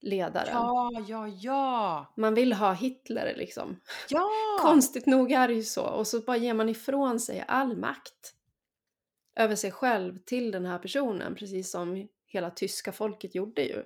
[0.00, 0.52] ledaren.
[0.52, 3.80] ja, ja, ja, Man vill ha Hitler liksom.
[4.08, 4.28] ja!
[4.60, 5.84] Konstigt nog är det ju så.
[5.84, 8.34] Och så bara ger man ifrån sig all makt
[9.36, 13.84] över sig själv till den här personen, precis som hela tyska folket gjorde ju.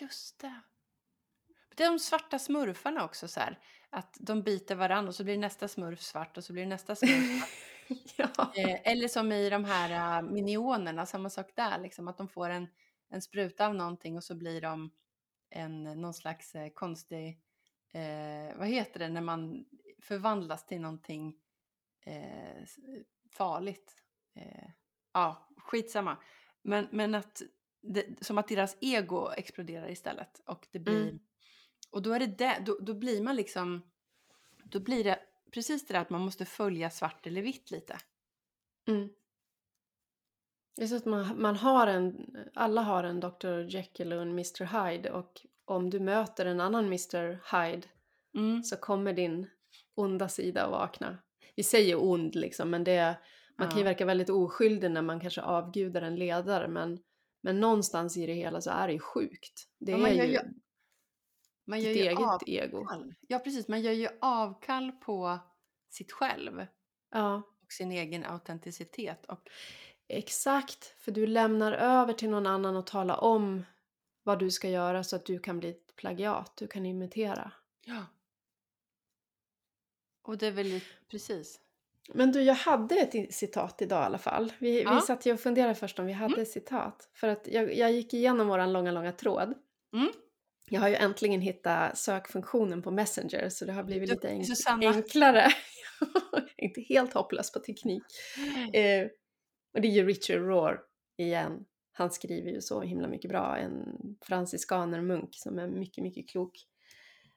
[0.00, 0.60] Just det.
[1.74, 3.58] Det är de svarta smurfarna också så här.
[3.90, 7.38] att de biter varandra och så blir nästa smurf svart och så blir nästa smurf
[7.38, 7.48] svart.
[8.16, 8.52] ja.
[8.56, 12.50] Eh, eller som i de här uh, minionerna, samma sak där, liksom, att de får
[12.50, 12.68] en,
[13.10, 14.90] en spruta av någonting och så blir de
[15.52, 17.40] en, någon slags eh, konstig,
[17.92, 19.64] eh, vad heter det när man
[20.02, 21.36] förvandlas till någonting
[22.00, 22.64] eh,
[23.30, 23.96] farligt.
[24.34, 24.70] Eh,
[25.12, 26.16] ja, skitsamma.
[26.62, 27.42] Men, men att
[27.80, 31.18] det, som att deras ego exploderar istället och det blir Mm.
[31.90, 33.90] och då är det, det då, då blir man liksom
[34.64, 35.18] då blir det
[35.52, 37.98] precis det där att man måste följa svart eller vitt lite.
[38.88, 39.08] Mm.
[40.76, 43.60] Det är så att man, man har en, alla har en Dr.
[43.68, 44.64] Jekyll och en Mr.
[44.90, 47.40] Hyde och om du möter en annan Mr.
[47.56, 47.86] Hyde
[48.34, 48.62] Mm.
[48.62, 49.50] så kommer din
[49.94, 51.18] onda sida att vakna.
[51.56, 53.18] Vi säger ond liksom, men det,
[53.58, 53.88] man kan ju Ja.
[53.88, 56.98] verka väldigt oskyldig när man kanske avgudar en ledare, men,
[57.42, 59.68] men någonstans i det hela så är det ju sjukt.
[59.78, 60.38] Det Ja, är ju ju-
[61.66, 62.78] Man gör ditt ju eget ego.
[62.80, 63.14] avkall.
[63.20, 63.68] Ja, precis.
[63.68, 65.38] Man gör ju avkall på
[65.90, 66.66] sitt själv
[67.10, 69.26] Ja, och sin egen autenticitet.
[69.26, 69.48] Och,
[70.18, 70.94] exakt.
[70.98, 73.64] För du lämnar över till någon annan och tala om
[74.22, 77.52] vad du ska göra så att du kan bli ett plagiat, du kan imitera.
[77.84, 78.06] ja.
[80.22, 81.58] och det är väl lite, precis.
[82.08, 84.52] Men du, jag hade ett citat idag i alla fall.
[84.58, 84.88] Vi, Ja.
[84.88, 84.94] Mm.
[84.94, 87.08] vi satt ju och funderade först om vi hade ett citat.
[87.14, 89.54] För att jag, jag gick igenom våran långa, långa tråd.
[89.92, 90.08] Mm.
[90.70, 94.44] Jag har ju äntligen hittat sökfunktionen på Messenger så det har blivit lite Duktig, enk-
[94.56, 94.88] Susanna.
[94.90, 95.46] enklare.
[96.56, 98.02] Inte helt hopplös på teknik.
[98.72, 99.08] Eh,
[99.72, 100.80] och det är ju Richard Rohr
[101.16, 101.64] igen.
[101.92, 103.56] Han skriver ju så himla mycket bra.
[103.56, 106.66] En franciskanermunk som är mycket, mycket klok.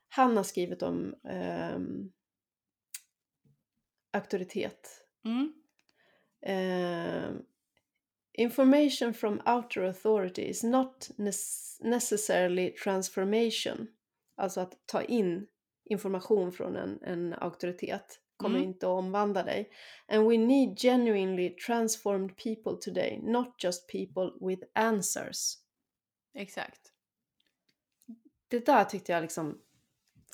[0.07, 2.11] Han har skrivit om ehm,
[4.11, 5.05] auktoritet.
[5.25, 5.53] Mm.
[6.47, 7.45] Um,
[8.33, 11.09] information from outer authority is not
[11.79, 13.87] necessarily transformation.
[14.35, 15.47] Alltså att ta in
[15.85, 18.69] information från en, en auktoritet kommer Mm.
[18.69, 19.69] inte att omvandla dig.
[20.07, 25.57] And we need genuinely transformed people today, not just people with answers.
[26.33, 26.91] Exakt.
[28.47, 29.61] Det där tyckte jag liksom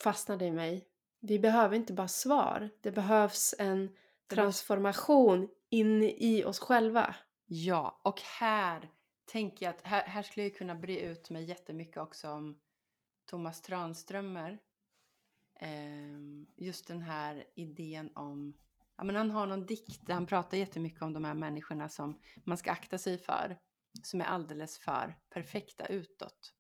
[0.04, 0.88] fastnade i mig.
[1.20, 3.96] Vi behöver inte bara svar, det behövs en
[4.28, 7.16] transformation in i oss själva.
[7.46, 8.92] Ja, och här
[9.26, 12.60] tänker jag att här, här skulle jag kunna bre ut mig jättemycket också om
[13.26, 14.60] Thomas Tranströmer.
[15.62, 18.58] Ehm, just den här idén om,
[18.98, 22.20] ja men han har någon dikt där han pratar jättemycket om de här människorna som
[22.46, 23.58] man ska akta sig för.
[24.04, 26.54] Som är alldeles för perfekta utåt.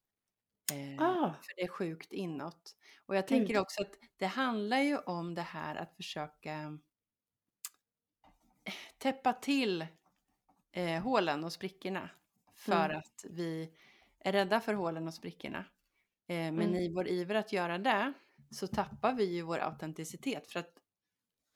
[0.73, 2.75] Ehm, Ah, För det är sjukt inåt.
[3.05, 3.27] Och jag Gud.
[3.29, 6.79] tänker också att det handlar ju om det här att försöka
[8.97, 9.87] täppa till
[10.71, 12.09] eh, hålen och sprickorna.
[12.55, 12.97] För Mm.
[12.97, 13.73] att vi
[14.19, 15.59] är rädda för hålen och sprickorna.
[16.27, 16.75] Eh, men Mm.
[16.75, 18.13] i vår iver att göra det
[18.51, 20.51] så tappar vi ju vår autenticitet.
[20.51, 20.73] För att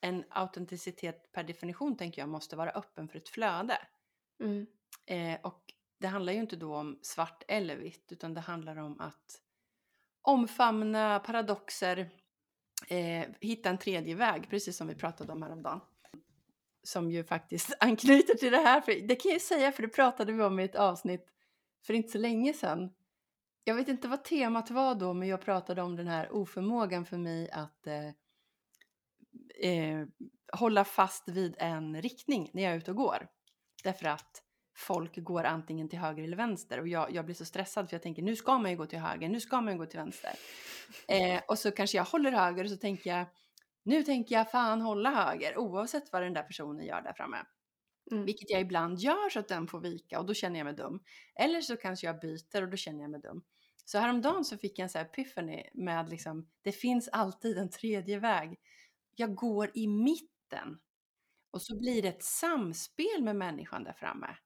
[0.02, 3.78] en autenticitet per definition tänker jag måste vara öppen för ett flöde.
[4.40, 4.68] mm,
[5.06, 9.00] Eh, och det handlar ju inte då om svart eller vitt utan det handlar om
[9.00, 9.42] att
[10.22, 12.10] omfamna paradoxer,
[12.88, 15.82] eh, hitta en tredje väg, precis som vi pratade om häromdagen.
[16.84, 19.90] Som ju faktiskt anknyter till det här, för det kan jag ju säga för det
[19.90, 21.28] pratade vi om i ett avsnitt
[21.86, 22.94] för inte så länge sedan.
[23.68, 27.18] Jag vet inte vad temat var då, men jag pratade om den här oförmågan för
[27.18, 28.08] mig att eh,
[29.72, 30.08] eh,
[30.54, 33.28] hålla fast vid en riktning när jag är ute och går.
[33.84, 34.42] Därför att
[34.78, 38.04] folk går antingen till höger eller vänster och jag, jag blir så stressad för jag
[38.04, 40.34] tänker nu ska man ju gå till höger, nu ska man ju gå till vänster.
[41.08, 43.26] Eh, och så kanske jag håller höger och så tänker jag
[43.84, 47.38] nu tänker jag fan hålla höger oavsett vad den där personen gör där framme.
[48.12, 48.26] mm.
[48.26, 51.00] Vilket jag ibland gör så att den får vika och då känner jag mig dum.
[51.36, 53.44] Eller så kanske jag byter och då känner jag mig dum.
[53.86, 57.70] Så häromdagen så fick jag en sån här epiphany med liksom, det finns alltid en
[57.70, 58.60] tredje väg.
[59.16, 60.80] Jag går i mitten.
[61.52, 64.38] Och så blir det ett samspel med människan där framme.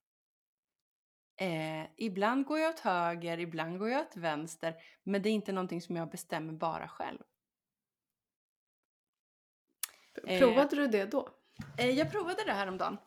[1.42, 4.76] Eh, ibland går jag åt höger, ibland går jag åt vänster.
[5.04, 7.20] Men det är inte någonting som jag bestämmer bara själv.
[10.28, 11.30] eh, Provade du det då?
[11.78, 12.98] Eh, jag provade det här om dagen.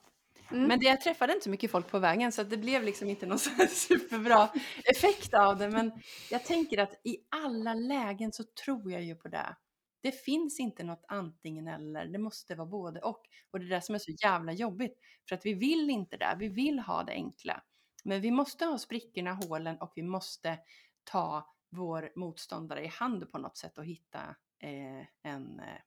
[0.52, 0.68] Mm.
[0.68, 3.10] Men det, jag träffade inte så mycket folk på vägen så att det blev liksom
[3.10, 3.38] inte någon
[3.70, 4.48] superbra
[4.84, 5.68] effekt av det.
[5.68, 5.92] Men
[6.30, 9.56] jag tänker att i alla lägen så tror jag ju på det.
[10.02, 13.22] Det finns inte något antingen eller, det måste vara både och.
[13.50, 14.98] Och det är det som är så jävla jobbigt.
[15.28, 17.62] För att vi vill inte det, vi vill ha det enkla.
[18.04, 20.58] Men vi måste ha sprickorna, hålen och vi måste
[21.04, 24.20] ta vår motståndare i hand på något sätt och hitta
[24.58, 25.80] eh, en eh,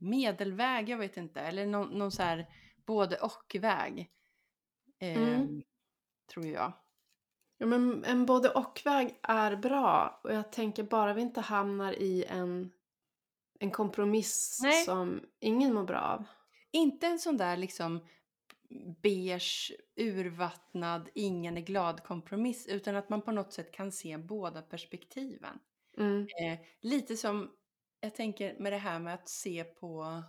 [0.00, 2.46] medelväg, jag vet inte, eller någon, någon så här
[2.86, 4.10] både och-väg.
[5.00, 5.62] Eh, Mm.
[6.32, 6.72] Tror jag.
[7.58, 12.24] Ja, men en både och-väg är bra och jag tänker bara vi inte hamnar i
[12.24, 12.72] en
[13.60, 14.84] en kompromiss Nej.
[14.84, 16.24] som ingen mår bra av.
[16.72, 18.06] Inte en sån där liksom
[19.02, 25.58] beige, urvattnad, ingen är glad-kompromiss utan att man på något sätt kan se båda perspektiven.
[25.98, 26.22] Mm.
[26.22, 27.50] Eh, lite som,
[28.00, 30.22] jag tänker med det här med att se på,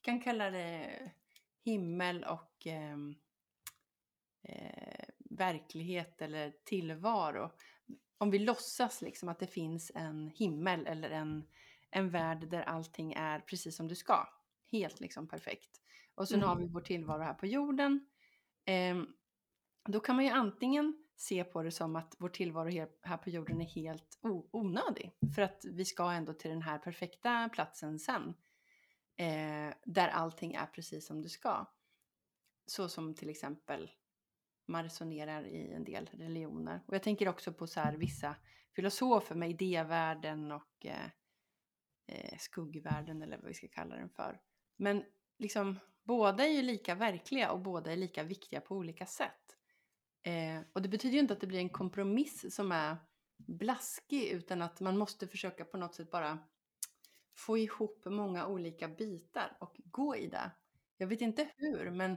[0.00, 1.10] kan kalla det
[1.68, 3.14] himmel och ehm,
[4.42, 7.50] eh, verklighet eller tillvaro.
[8.18, 11.48] Om vi låtsas liksom att det finns en himmel eller en,
[11.90, 14.28] en värld där allting är precis som det ska.
[14.72, 15.80] Helt liksom perfekt.
[16.14, 16.48] Och sen Mm.
[16.48, 18.06] har vi vår tillvaro här på jorden.
[18.64, 19.06] Ehm,
[19.88, 23.60] då kan man ju antingen se på det som att vår tillvaro här på jorden
[23.60, 24.18] är helt
[24.52, 25.12] onödig.
[25.34, 28.34] För att vi ska ändå till den här perfekta platsen sen.
[29.18, 31.66] Eh, där allting är precis som det ska.
[32.66, 33.90] Så som till exempel
[34.66, 36.80] man resonerar i en del religioner.
[36.86, 38.36] Och jag tänker också på så här vissa
[38.76, 41.06] filosofer med idévärlden och eh,
[42.06, 44.40] eh, skuggvärlden eller vad vi ska kalla den för.
[44.76, 45.04] Men
[45.38, 49.56] liksom båda är ju lika verkliga och båda är lika viktiga på olika sätt.
[50.22, 52.96] Eh, och det betyder ju inte att det blir en kompromiss som är
[53.36, 56.38] blaskig utan att man måste försöka på något sätt bara
[57.38, 60.50] få ihop många olika bitar och gå i det.
[60.96, 62.16] Jag vet inte hur men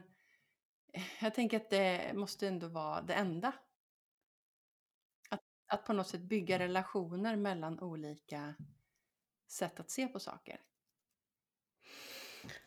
[1.21, 3.53] jag tänker att det måste ändå vara det enda.
[5.29, 8.55] Att, att på något sätt bygga relationer mellan olika
[9.47, 10.61] sätt att se på saker.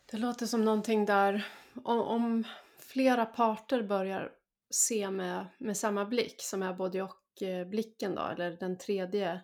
[0.05, 1.47] Det låter som någonting där
[1.83, 2.43] om, om
[2.77, 4.31] flera parter börjar
[4.69, 9.41] se med, med samma blick som är både och eh, blicken då, eller den tredje.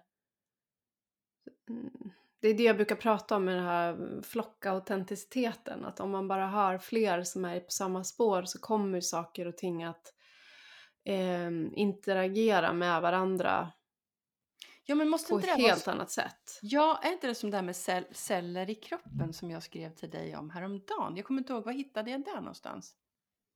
[1.70, 6.28] Mm, det är det jag brukar prata om med den här flockautenticiteten, att om man
[6.28, 10.14] bara har fler som är på samma spår så kommer saker och ting att
[11.06, 13.72] eh, interagera med varandra
[14.84, 15.92] Ja men måste på inte ett det vara helt så?
[15.92, 16.60] annat sätt.
[16.62, 19.96] Ja, är inte det som det här med cell, celler i kroppen som jag skrev
[19.96, 21.16] till dig om häromdagen?
[21.16, 22.96] Jag kommer inte ihåg, var hittade jag det någonstans?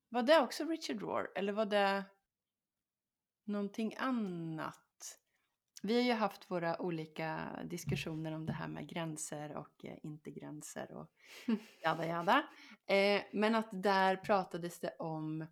[0.10, 2.04] Var det också Richard Rohr eller var det
[3.46, 4.85] någonting annat?
[5.86, 10.32] Vi har ju haft våra olika diskussioner om det här med gränser och eh, inte
[10.32, 11.12] gränser och
[11.84, 12.44] jada jada.
[12.88, 15.46] Eh, men att där pratades det om,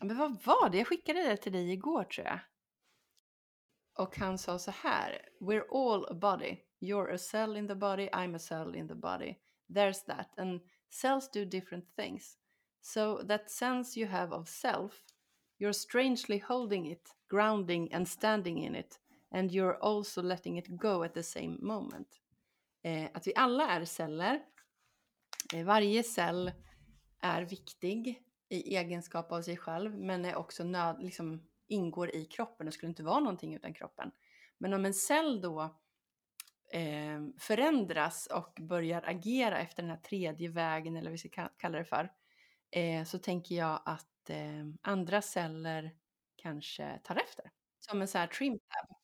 [0.00, 0.78] men vad var det?
[0.78, 2.38] Jag skickade det till dig igår tror jag.
[3.98, 6.56] Och han sa så här, we're all a body.
[6.80, 9.38] You're a cell in the body, I'm a cell in the body.
[9.68, 10.38] There's that.
[10.38, 10.60] And
[10.90, 12.38] cells do different things.
[12.80, 15.02] So that sense you have of self,
[15.58, 18.98] you're strangely holding it, grounding and standing in it.
[19.30, 22.20] And you're also letting it go at the same moment.
[22.82, 24.40] Eh, att vi alla är celler.
[25.54, 26.52] Eh, varje cell
[27.20, 32.66] är viktig i egenskap av sig själv men är också nöd, liksom ingår i kroppen
[32.68, 34.10] och skulle inte vara någonting utan kroppen.
[34.58, 35.62] Men om en cell då
[36.72, 41.78] eh, förändras och börjar agera efter den här tredje vägen eller vad vi ska kalla
[41.78, 42.12] det för
[42.70, 45.94] eh, så tänker jag att eh, andra celler
[46.36, 47.50] kanske tar efter.
[47.80, 48.97] Som en sån här trim tab.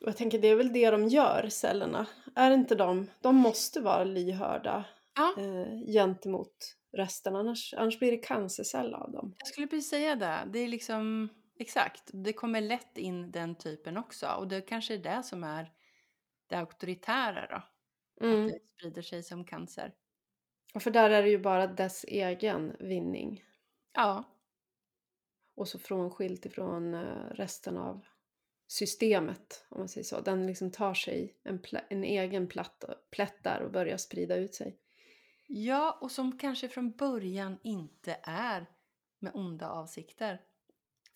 [0.00, 2.06] Och jag tänker det är väl det de gör, cellerna.
[2.34, 4.84] Är inte de, de måste vara lyhörda
[5.16, 9.34] Ja, eh, gentemot resten, annars, annars blir det cancercell av dem.
[9.38, 10.38] jag skulle precis säga det.
[10.52, 12.10] Det är liksom exakt.
[12.12, 15.72] Det kommer lätt in den typen också och det kanske är det som är
[16.48, 17.56] det auktoritära då.
[17.56, 18.46] Att Mm.
[18.46, 19.92] det sprider sig som cancer.
[20.74, 23.44] Och för där är det ju bara dess egen vinning.
[23.94, 24.24] Ja,
[25.56, 28.04] Och så frånskilt ifrån eh, resten av
[28.70, 30.20] systemet, om man säger så.
[30.20, 34.78] Den liksom tar sig en, en egen platt, plätt där och börjar sprida ut sig.
[35.46, 38.66] Ja, och som kanske från början inte är
[39.18, 40.40] med onda avsikter.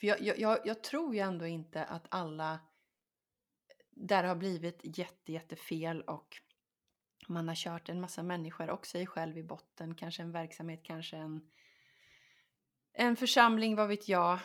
[0.00, 2.60] För jag, jag, jag, jag tror ju ändå inte att alla
[3.90, 6.36] där har blivit jätte, jättefel och
[7.28, 9.94] man har kört en massa människor och sig själv i botten.
[9.94, 11.50] Kanske en verksamhet, kanske en,
[12.92, 14.38] en församling, vad vet jag.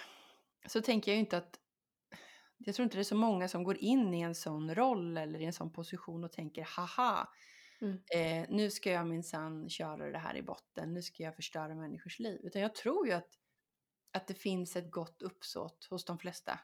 [0.66, 1.60] Så tänker jag ju inte att
[2.58, 5.40] jag tror inte det är så många som går in i en sån roll eller
[5.40, 7.30] i en sån position och tänker haha,
[7.82, 7.98] Mm.
[8.16, 12.20] eh, nu ska jag minsann köra det här i botten, nu ska jag förstöra människors
[12.20, 12.40] liv.
[12.44, 13.30] Utan jag tror ju att,
[14.12, 16.60] att det finns ett gott uppsåt hos de flesta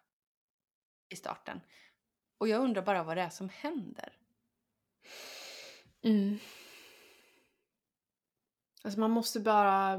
[1.10, 1.62] i starten.
[2.38, 4.18] Och jag undrar bara vad det är som händer.
[6.02, 6.38] Mm.
[8.84, 9.98] Alltså man måste bara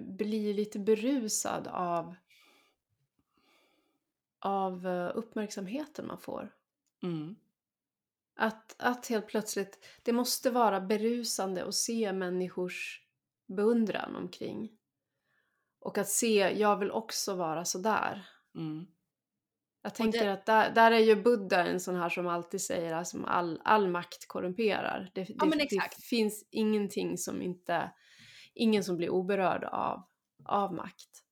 [0.00, 2.14] bli lite berusad av,
[4.44, 6.52] av eh, uppmärksamheten man får.
[7.02, 7.36] Mm.
[8.36, 13.02] Att, att helt plötsligt, det måste vara berusande att se människors
[13.46, 14.72] beundran omkring.
[15.80, 18.26] Och att se, jag vill också vara sådär.
[18.54, 18.86] Mm.
[19.82, 22.98] Jag tänker att där, där är ju Buddha en sån här som alltid säger att
[22.98, 25.10] alltså, all, all makt korrumperar.
[25.14, 27.90] Det, Ja, det, det finns ingenting som inte,
[28.54, 30.02] ingen som blir oberörd av,
[30.44, 31.23] av makt.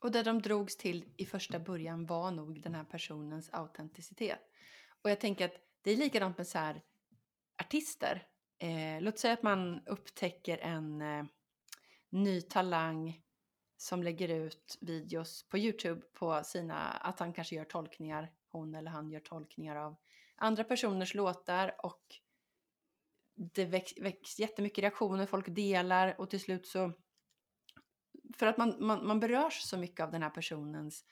[0.00, 4.40] Och det de drogs till i första början var nog den här personens autenticitet.
[5.02, 6.82] Och jag tänker att det är likadant med så här
[7.62, 8.26] artister.
[8.58, 11.24] Eh, låt säga att man upptäcker en eh,
[12.10, 13.22] ny talang
[13.76, 18.90] som lägger ut videos på Youtube på sina, att han kanske gör tolkningar, hon eller
[18.90, 19.96] han gör tolkningar av
[20.36, 22.02] andra personers låtar och
[23.34, 26.92] det väcks, väcks jättemycket reaktioner, folk delar och till slut så
[28.36, 31.04] för att man, man, man berörs så mycket av den här personens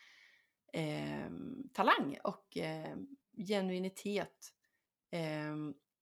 [0.73, 1.31] eh,
[1.73, 2.97] talang och eh,
[3.47, 4.55] genuinitet.
[5.11, 5.57] Eh,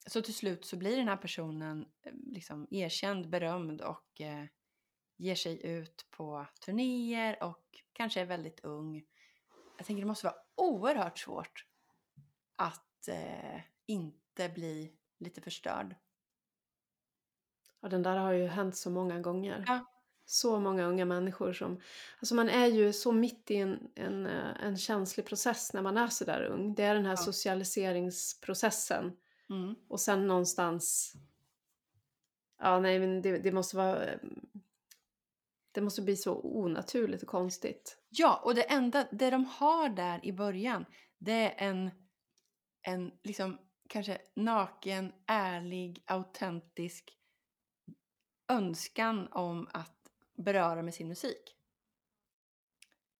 [0.07, 4.45] så till slut så blir den här personen eh, liksom erkänd, berömd och eh,
[5.17, 9.05] ger sig ut på turnéer och kanske är väldigt ung.
[9.77, 11.67] Jag tänker det måste vara oerhört svårt
[12.57, 15.97] att eh, inte bli lite förstörd.
[17.81, 19.64] Ja, den där har ju hänt så många gånger.
[19.67, 19.95] Ja.
[20.29, 21.81] Så många unga människor som...
[22.20, 25.97] Alltså man är ju så mitt i en, en, eh, en känslig process när man
[25.97, 26.74] är så där ung.
[26.74, 27.16] Det är den här Ja.
[27.16, 29.16] socialiseringsprocessen.
[29.51, 29.74] Mm.
[29.89, 31.12] Och sen någonstans...
[32.59, 34.05] Ja, nej, men det, det måste vara...
[35.72, 37.99] Det måste bli så onaturligt och konstigt.
[38.09, 40.85] Ja, och det enda, det de har där i början,
[41.18, 41.91] det är en,
[42.83, 43.59] en liksom
[43.89, 47.12] kanske naken, ärlig, autentisk
[48.49, 49.95] önskan om att
[50.37, 51.57] beröra med sin musik.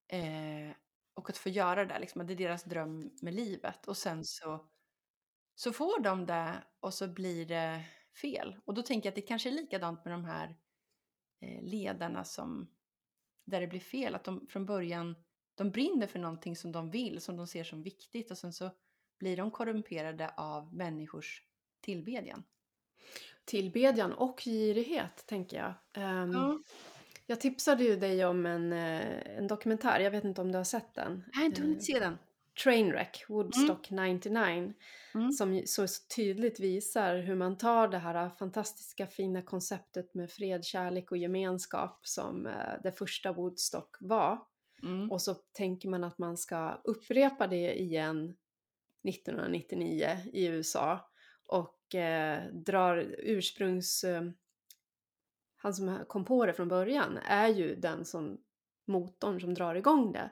[0.09, 0.77] Eh,
[1.15, 3.87] och att få göra det, liksom, det är deras dröm med livet.
[3.89, 4.69] Och sen så,
[5.55, 7.85] så får de det och så blir det
[8.23, 8.61] fel.
[8.65, 10.57] Och då tänker jag att det kanske är likadant med de här
[11.41, 12.75] eh, ledarna som
[13.47, 14.15] där det blir fel.
[14.15, 15.15] Att de från början
[15.55, 18.71] de brinner för någonting som de vill, som de ser som viktigt och sen så
[19.19, 21.43] blir de korrumperade av människors
[21.81, 22.45] tillbedjan.
[23.45, 25.75] Tillbedjan och girighet, tänker jag.
[26.05, 26.59] Ehm, Ja.
[27.27, 30.65] Jag tipsade ju dig om en, eh, en dokumentär, jag vet inte om du har
[30.65, 31.25] sett den.
[31.33, 32.19] Jag har inte Eh, hunnit se den.
[32.65, 34.73] Trainwreck, Woodstock 99.
[35.15, 35.33] Mm.
[35.33, 41.11] Som så tydligt visar hur man tar det här fantastiska fina konceptet med fred, kärlek
[41.11, 44.39] och gemenskap som eh, det första Woodstock var.
[44.83, 45.11] Mm.
[45.11, 48.37] Och så tänker man att man ska upprepa det igen
[49.09, 51.11] 1999 i USA.
[51.47, 54.05] Och eh, drar ursprungs...
[55.57, 58.39] Han som kom på det från början är ju den som
[58.87, 60.31] motorn som drar igång det.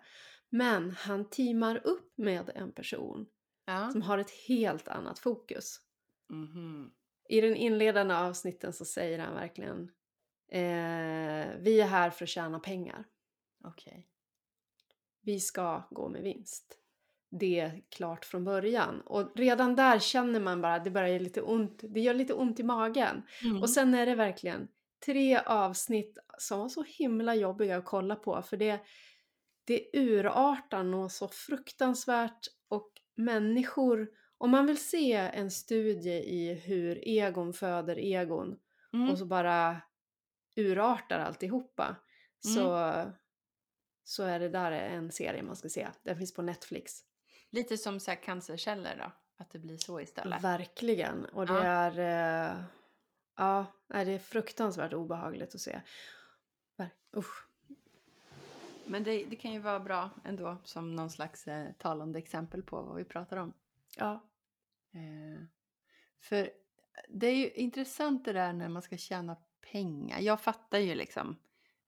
[0.50, 3.26] Men han teamar upp med en person
[3.66, 3.90] Ja.
[3.90, 5.80] som har ett helt annat fokus.
[6.30, 6.90] Mhm.
[7.28, 9.82] I den inledande avsnitten så säger han verkligen
[10.48, 13.04] eh, Vi är här för att tjäna pengar.
[13.64, 14.08] Okej.
[15.20, 16.78] Vi ska gå med vinst.
[17.30, 19.00] Det är klart från början.
[19.00, 21.80] Och redan där känner man bara att det börjar lite ont.
[21.82, 23.22] Det gör lite ont i magen.
[23.44, 23.62] Mm.
[23.62, 24.68] Och sen är det verkligen
[25.04, 28.42] tre avsnitt som var så himla jobbiga att kolla på.
[28.42, 28.80] För det,
[29.64, 37.08] det urartar något så fruktansvärt och människor, om man vill se en studie i hur
[37.08, 38.56] egon föder egon
[38.94, 39.10] Mm.
[39.10, 39.80] och så bara
[40.56, 41.96] urartar alltihopa
[42.38, 42.92] så,
[44.04, 45.88] så är det där en serie man ska se.
[46.02, 46.92] Den finns på Netflix.
[47.50, 49.12] Lite som så här cancerceller då?
[49.44, 50.42] Att det blir så istället?
[50.44, 51.24] Verkligen.
[51.24, 51.62] Och det Ja.
[51.64, 52.50] är...
[52.50, 52.56] Eh,
[53.36, 55.80] ja, nej, det är fruktansvärt obehagligt att se.
[57.16, 57.46] Usch.
[58.86, 62.82] Men det, det kan ju vara bra ändå som någon slags eh, talande exempel på
[62.82, 63.52] vad vi pratar om.
[63.96, 64.12] Ja.
[64.92, 65.44] Eh,
[66.20, 66.50] för
[67.08, 69.36] det är ju intressant det där när man ska tjäna
[69.72, 70.20] pengar.
[70.20, 71.36] Jag fattar ju liksom.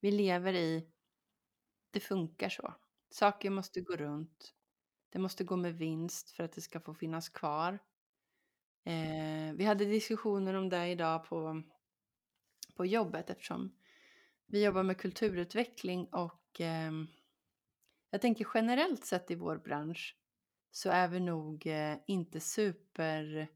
[0.01, 0.89] Vi lever i...
[1.91, 2.75] Det funkar så.
[3.11, 4.55] Saker måste gå runt.
[5.11, 7.79] Det måste gå med vinst för att det ska få finnas kvar.
[8.87, 11.63] Eh, vi hade diskussioner om det idag på,
[12.75, 13.73] på jobbet eftersom
[14.47, 16.93] vi jobbar med kulturutveckling och eh,
[18.11, 20.17] jag tänker generellt sett i vår bransch
[20.71, 23.49] så är vi nog eh, inte super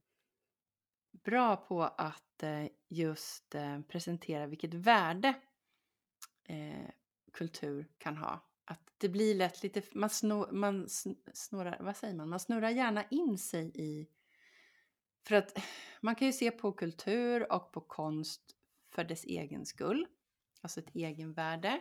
[1.12, 5.34] bra på att eh, just eh, presentera vilket värde
[6.44, 6.90] eh,
[7.32, 8.40] kultur kan ha.
[8.64, 10.88] Att det blir lätt lite, man, snor, man
[11.32, 14.08] snurrar, vad säger man, man snurrar gärna in sig i,
[15.26, 15.58] för att
[16.00, 18.42] man kan ju se på kultur och på konst
[18.94, 20.06] för dess egen skull,
[20.60, 21.80] alltså ett egenvärde.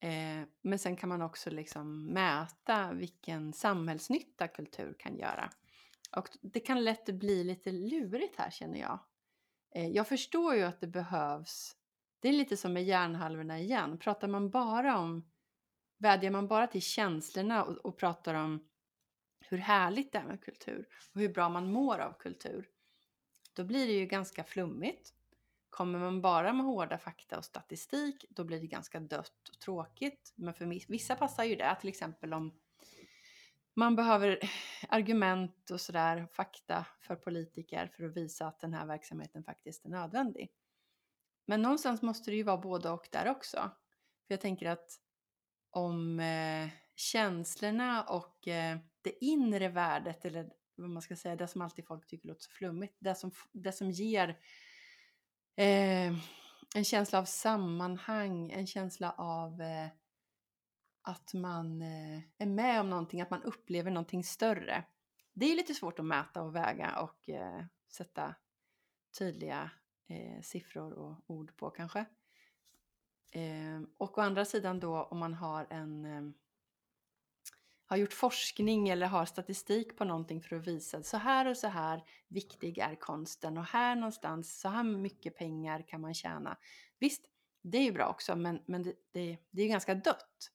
[0.00, 5.50] Eh, men sen kan man också liksom mäta vilken samhällsnytta kultur kan göra.
[6.16, 8.98] Och det kan lätt bli lite lurigt här känner jag.
[9.74, 11.76] Eh, jag förstår ju att det behövs,
[12.20, 15.30] det är lite som med hjärnhalvorna igen, pratar man bara om,
[15.98, 18.68] vädjar man bara till känslorna och, och pratar om
[19.40, 22.68] hur härligt det är med kultur och hur bra man mår av kultur,
[23.52, 25.14] då blir det ju ganska flummigt.
[25.70, 30.32] Kommer man bara med hårda fakta och statistik, då blir det ganska dött och tråkigt.
[30.36, 32.52] Men för vissa passar ju det, till exempel om
[33.74, 34.50] man behöver
[34.88, 39.88] argument och sådär, fakta för politiker för att visa att den här verksamheten faktiskt är
[39.88, 40.50] nödvändig.
[41.46, 43.70] Men någonstans måste det ju vara både och där också.
[44.26, 45.00] För jag tänker att
[45.70, 51.60] om eh, känslorna och eh, det inre värdet, eller vad man ska säga, det som
[51.60, 54.28] alltid folk tycker låter så flummigt, det som, det som ger
[55.56, 56.14] eh,
[56.74, 59.88] en känsla av sammanhang, en känsla av eh,
[61.02, 64.84] att man eh, är med om någonting, att man upplever någonting större.
[65.32, 68.34] Det är lite svårt att mäta och väga och eh, sätta
[69.18, 69.70] tydliga
[70.06, 72.06] eh, siffror och ord på kanske.
[73.32, 76.32] Eh, och å andra sidan då om man har en eh,
[77.86, 81.68] har gjort forskning eller har statistik på någonting för att visa så här och så
[81.68, 86.58] här viktig är konsten och här någonstans så här mycket pengar kan man tjäna.
[86.98, 87.22] Visst,
[87.62, 90.50] det är ju bra också men, men det, det, det är ganska dött.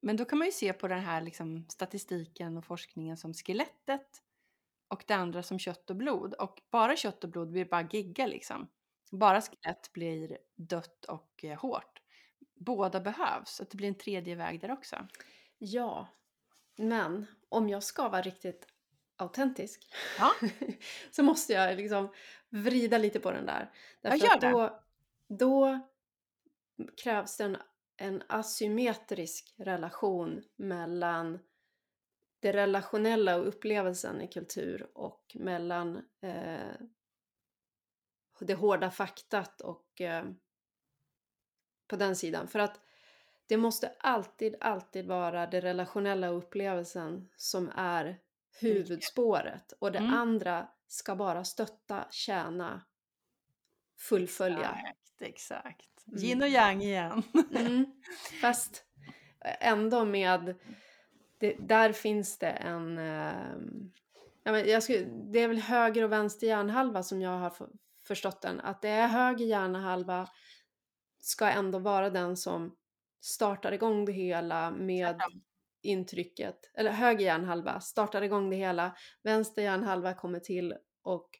[0.00, 4.22] Men då kan man ju se på den här liksom, statistiken och forskningen som skelettet
[4.88, 6.34] och det andra som kött och blod.
[6.34, 8.68] Och bara kött och blod blir bara gigga liksom.
[9.10, 12.00] Bara skelett blir dött och eh, hårt.
[12.54, 15.08] Båda behövs, att det blir en tredje väg där också.
[15.58, 16.08] Ja,
[16.76, 18.66] men om jag ska vara riktigt
[19.16, 20.32] autentisk ja.
[21.10, 22.08] så måste jag liksom
[22.48, 23.70] vrida lite på den där.
[24.00, 24.50] Därför jag gör det.
[24.50, 24.80] Då,
[25.28, 25.80] då
[27.02, 27.56] krävs det en,
[27.96, 31.38] en asymmetrisk relation mellan
[32.40, 36.76] det relationella och upplevelsen i kultur och mellan eh,
[38.40, 40.24] det hårda faktat och eh,
[41.86, 42.48] på den sidan.
[42.48, 42.80] För att
[43.46, 48.18] det måste alltid, alltid vara det relationella upplevelsen som är
[48.60, 50.14] huvudspåret och det mm.
[50.14, 52.82] andra ska bara stötta, tjäna,
[53.98, 54.78] fullfölja.
[55.20, 56.06] Exakt, exakt.
[56.06, 56.24] Mm.
[56.24, 57.22] Yin och yang igen.
[57.56, 57.86] mm.
[58.40, 58.84] Fast
[59.40, 60.54] ändå med,
[61.38, 67.02] det, där finns det en, eh, jag skulle, det är väl höger och vänster hjärnhalva
[67.02, 67.52] som jag har
[68.06, 70.28] förstått den, att det är höger hjärnhalva
[71.20, 72.76] ska ändå vara den som
[73.24, 75.20] startar igång det hela med
[75.82, 81.38] intrycket, eller höger hjärnhalva startar igång det hela, vänster hjärnhalva kommer till och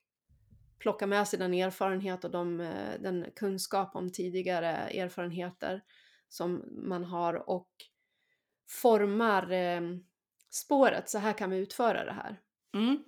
[0.79, 5.85] plockar med sig den erfarenhet och de, eh, den kunskap om tidigare erfarenheter
[6.29, 7.71] som man har och
[8.69, 9.81] formar eh,
[10.51, 12.41] spåret, så här kan vi utföra det här.
[12.75, 13.05] Mm.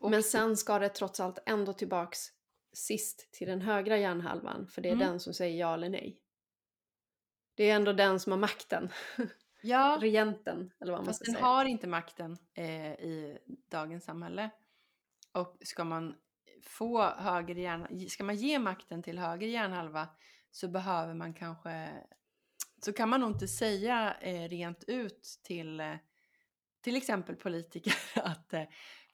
[0.00, 2.18] Men sen ska det trots allt ändå tillbaks
[2.72, 5.08] sist till den högra hjärnhalvan, för det är mm.
[5.08, 6.20] den som säger ja eller nej.
[7.56, 8.88] Det är ändå den som har makten.
[9.60, 9.98] Ja.
[10.00, 11.46] Regenten, eller vad man Fast ska den säga.
[11.46, 13.38] har inte makten eh, i
[13.70, 14.50] dagens samhälle.
[15.32, 16.14] Och ska man
[16.62, 20.08] få höger hjärna, ska man ge makten till höger hjärnhalva
[20.50, 21.88] så behöver man kanske,
[22.84, 25.94] så kan man nog inte säga eh, rent ut till eh,
[26.80, 28.64] till exempel politiker att eh,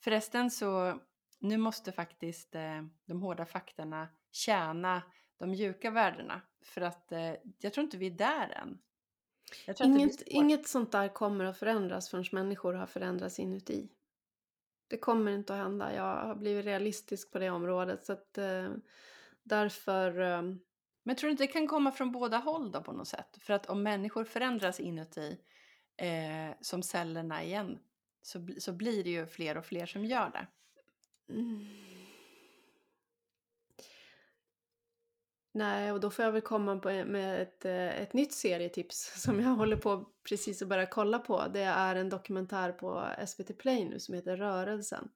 [0.00, 1.00] förresten så
[1.38, 5.02] nu måste faktiskt eh, de hårda faktorna tjäna
[5.38, 6.40] de mjuka värdena.
[6.62, 8.78] För att eh, jag tror inte vi är där än.
[9.80, 13.88] Inget, inget sånt där kommer att förändras förrän människor har förändrats inuti.
[14.88, 15.94] Det kommer inte att hända.
[15.94, 18.04] Jag har blivit realistisk på det området.
[18.04, 18.70] Så att, eh,
[19.42, 20.20] därför...
[20.20, 20.42] Eh...
[21.04, 23.38] Men tror du inte det kan komma från båda håll då på något sätt?
[23.40, 25.38] För att om människor förändras inuti
[25.96, 27.78] eh, som cellerna igen
[28.22, 30.46] så, så blir det ju fler och fler som gör det.
[31.32, 31.66] Mm.
[35.54, 39.50] Nej, och då får jag väl komma med ett, eh, ett nytt serietips som jag
[39.50, 41.44] håller på precis att börja kolla på.
[41.52, 45.08] Det är en dokumentär på SVT Play nu som heter Rörelsen.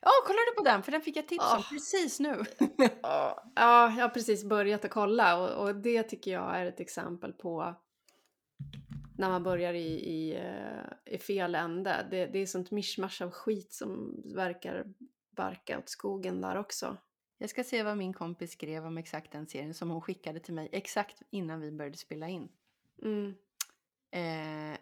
[0.00, 0.82] Ja, oh, kollar du på den?
[0.82, 1.68] För den fick jag tips om oh.
[1.70, 2.44] precis nu.
[3.02, 7.32] ja, jag har precis börjat att kolla och, och, det tycker jag är ett exempel
[7.32, 7.74] på
[9.18, 12.06] när man börjar i, i, eh, i fel ände.
[12.10, 14.84] Det, det är sånt mischmasch av skit som verkar
[15.36, 16.96] barka åt skogen där också.
[17.38, 20.54] Jag ska se vad min kompis skrev om exakt den serien som hon skickade till
[20.54, 22.48] mig exakt innan vi började spela in.
[23.02, 23.34] Mm.
[24.10, 24.78] Eh,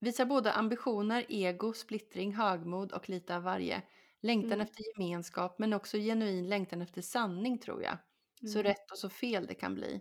[0.00, 3.82] visar både ambitioner, ego, splittring, högmod och lite av varje.
[4.20, 4.60] Längtan mm.
[4.60, 7.98] efter gemenskap men också genuin längtan efter sanning tror jag.
[8.42, 8.52] Mm.
[8.52, 10.00] Så rätt och så fel det kan bli.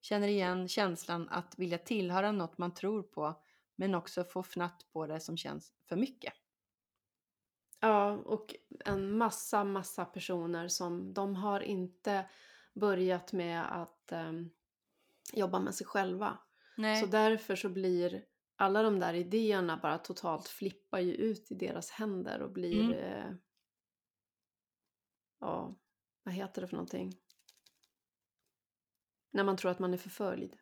[0.00, 3.42] Känner igen känslan att vilja tillhöra något man tror på
[3.76, 6.32] men också få fnatt på det som känns för mycket.
[7.84, 8.54] Ja, och
[8.84, 12.30] en massa, massa personer som de har inte
[12.74, 14.50] börjat med att um,
[15.32, 16.38] jobba med sig själva.
[16.76, 17.00] Nej.
[17.00, 18.24] Så därför så blir
[18.56, 22.82] alla de där idéerna bara totalt flippar ju ut i deras händer och blir...
[22.82, 22.98] Mm.
[22.98, 23.34] Eh,
[25.40, 25.78] ja,
[26.22, 27.12] vad heter det för någonting?
[29.30, 30.56] När man tror att man är förföljd.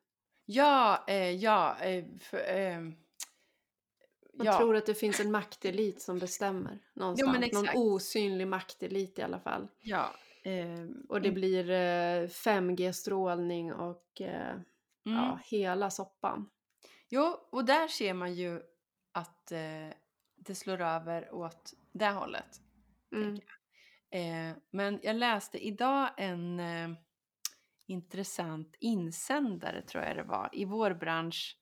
[0.45, 2.81] Ja, eh, ja, eh, för, eh,
[4.35, 4.59] Man ja.
[4.59, 7.33] tror att det finns en maktelit som bestämmer någonstans.
[7.33, 7.77] Någon exakt.
[7.77, 9.69] osynlig maktelit i alla fall.
[9.83, 10.15] ja.
[10.45, 14.63] Eh, Och det mm, blir eh, 5G-strålning och eh, mm.
[15.03, 16.51] ja, hela soppan.
[17.09, 18.63] Jo, och där ser man ju
[19.13, 19.89] att eh,
[20.37, 22.61] det slår över åt det hållet.
[23.13, 23.35] Mm.
[24.11, 26.91] Eh, men jag läste idag en eh,
[27.87, 30.49] intressant insändare, tror jag det var.
[30.53, 31.57] I vår bransch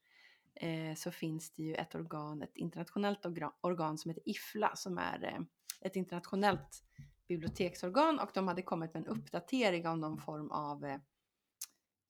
[0.59, 3.25] eh, så finns det ju ett organ, ett internationellt
[3.61, 5.39] organ, som heter IFLA, som är eh,
[5.81, 6.83] ett internationellt
[7.27, 10.99] biblioteksorgan och de hade kommit med en uppdatering av någon form av eh,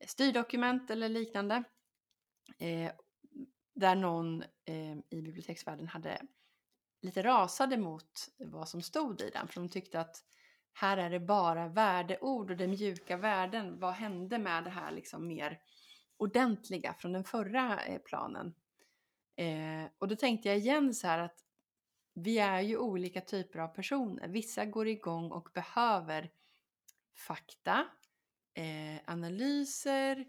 [0.06, 1.64] styrdokument eller liknande.
[2.60, 2.92] Eh,
[3.76, 6.22] där någon eh, i biblioteksvärlden hade
[7.02, 9.48] lite rasade mot vad som stod i den.
[9.48, 10.24] För de tyckte att
[10.74, 13.80] här är det bara värdeord och det mjuka värden.
[13.80, 15.60] Vad hände med det här liksom mer
[16.20, 18.56] ordentliga från den förra eh, planen?
[19.36, 21.44] Eh, och då tänkte jag igen så här att
[22.14, 24.28] vi är ju olika typer av personer.
[24.28, 26.32] Vissa går igång och behöver
[27.28, 27.86] fakta,
[28.54, 30.26] eh, analyser.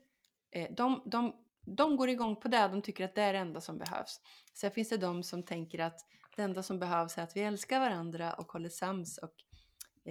[0.51, 3.61] Eh, de, de, de går igång på det, de tycker att det är det enda
[3.61, 4.20] som behövs.
[4.55, 6.01] Sen finns det de som tänker att
[6.36, 9.34] det enda som behövs är att vi älskar varandra och håller sams och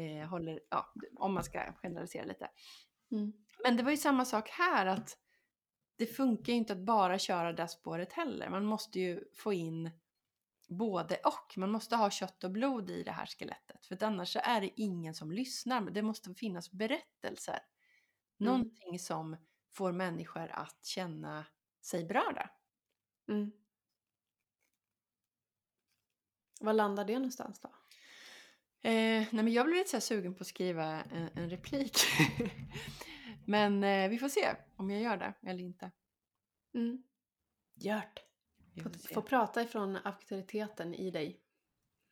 [0.01, 2.49] eh, håller, ja, om man ska generalisera lite.
[3.11, 3.33] Mm.
[3.63, 5.17] Men det var ju samma sak här att
[5.99, 8.49] det funkar ju inte att bara köra det spåret heller.
[8.49, 9.91] Man måste ju få in
[10.67, 11.57] både och.
[11.57, 13.85] Man måste ha kött och blod i det här skelettet.
[13.85, 15.81] För annars är det ingen som lyssnar.
[15.81, 17.53] Det måste finnas berättelser.
[17.53, 17.63] Mm.
[18.37, 19.37] Någonting som
[19.71, 21.45] får människor att känna
[21.81, 22.49] sig berörda.
[23.27, 23.51] Mm.
[26.59, 27.69] Var landar det någonstans då?
[28.81, 31.97] Eh, nej men jag blev lite så sugen på att skriva en, en replik.
[33.45, 35.91] men eh, vi får se om jag gör det eller inte.
[36.73, 37.03] Mm.
[37.75, 38.19] Gjort.
[38.73, 41.39] Vi Få, få prata ifrån auktoriteten i dig.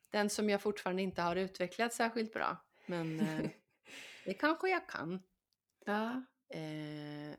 [0.09, 2.57] Den som jag fortfarande inte har utvecklat särskilt bra.
[2.86, 3.49] Men eh,
[4.26, 5.24] det kanske jag kan.
[5.86, 6.24] Ja.
[6.49, 7.36] Eh,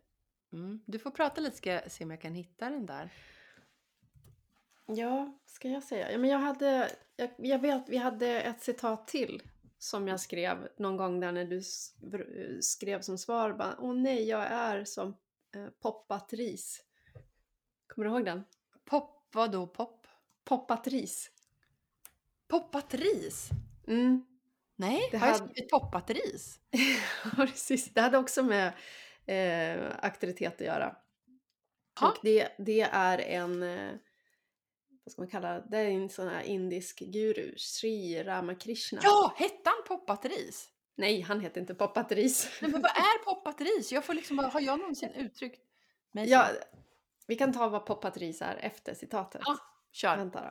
[0.53, 0.81] mm.
[0.87, 3.13] Du får prata lite ska jag se om jag kan hitta den där.
[4.87, 6.13] Ja, ska jag säga?
[6.13, 9.43] Ja, men jag hade, jag, jag vet, vi hade ett citat till
[9.79, 11.63] som jag skrev någon gång där när du
[12.63, 15.17] skrev som svar bara, Åh nej, jag är som
[15.55, 16.83] eh, poppat ris.
[17.87, 18.45] Kommer du ihåg den?
[18.85, 20.07] Pop, vadå pop?
[20.45, 21.31] Poppat ris.
[22.49, 23.49] Poppat ris?
[23.87, 24.25] Mm.
[24.77, 26.61] Nej, Det har jag skrivit poppat ris?
[27.25, 27.95] Ja, precis.
[27.95, 28.73] Det hade också med
[29.27, 30.97] eh, auktoritet att göra.
[32.01, 32.09] Ha?
[32.09, 33.95] Och det, det är en, eh,
[35.09, 39.01] vad ska man kalla det, är en sån här indisk guru, Sri Ramakrishna.
[39.03, 40.69] Ja, hette han poppat ris?
[40.97, 42.59] Nej, han heter inte Poppat ris.
[42.63, 43.93] Nej, men vad är poppat ris?
[43.93, 45.61] Jag får liksom bara, har jag någonsin uttryckt
[46.13, 46.49] mig Ja,
[47.27, 49.43] vi kan ta vad Poppat ris är efter citatet.
[49.45, 49.59] Ja.
[49.93, 50.17] Kör.
[50.17, 50.51] Vänta då.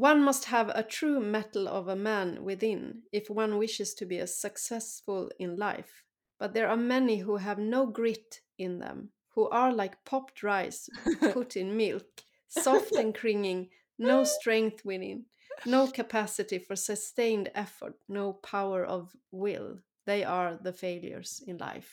[0.00, 4.22] One must have a true metal of a man within if one wishes to be
[4.22, 5.92] a successful in life.
[6.38, 10.88] But there are many who have no grit in them, who are like popped rice
[11.32, 15.24] put in milk, soft and clinging, no strength within,
[15.66, 19.82] no capacity for sustained effort, no power of will.
[20.06, 21.88] They are the failures in life.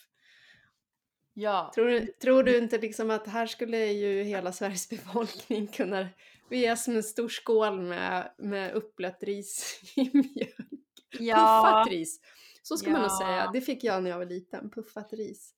[1.33, 1.71] Ja.
[1.75, 6.07] Tror du, tror du inte liksom att här skulle ju hela Sveriges befolkning kunna...
[6.49, 11.35] Vi är som en stor skål med, med uppblött ris i mjölk.
[11.35, 12.19] Puffat ris.
[12.63, 13.17] Så ska man nog Ja.
[13.25, 13.49] säga.
[13.53, 14.69] Det fick jag när jag var liten.
[14.69, 15.53] Puffat ris.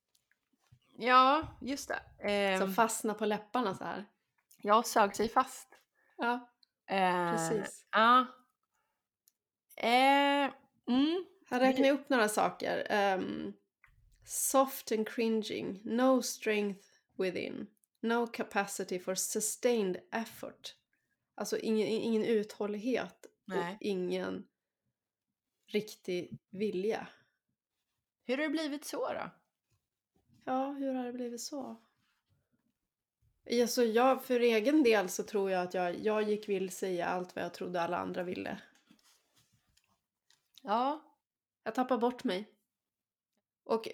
[0.98, 2.30] Ja, just det.
[2.30, 4.06] Ehm, Som fastnar på läpparna så här.
[4.62, 5.68] Jag sög sig fast.
[6.18, 6.54] Ja,
[6.90, 7.86] Eh, precis.
[7.92, 8.28] Ja.
[9.76, 10.54] Eh,
[10.88, 11.26] mm.
[11.46, 12.88] Här räknar jag upp några saker.
[12.90, 13.54] Ehm,
[14.26, 15.82] soft and cringing.
[15.84, 16.88] No strength
[17.18, 17.68] within.
[18.02, 20.76] No capacity for sustained effort.
[21.36, 23.76] Alltså ingen, ingen uthållighet Nej.
[23.76, 24.48] och ingen
[25.68, 27.08] riktig vilja.
[28.24, 29.30] Hur har det blivit så då?
[30.46, 31.82] Ja, hur har det blivit så?
[33.52, 37.36] Alltså jag, för egen del så tror jag att jag, jag gick vilse i allt
[37.36, 38.62] vad jag trodde alla andra ville.
[40.62, 41.04] Ja.
[41.64, 42.52] Jag tappar bort mig.
[43.64, 43.88] Och,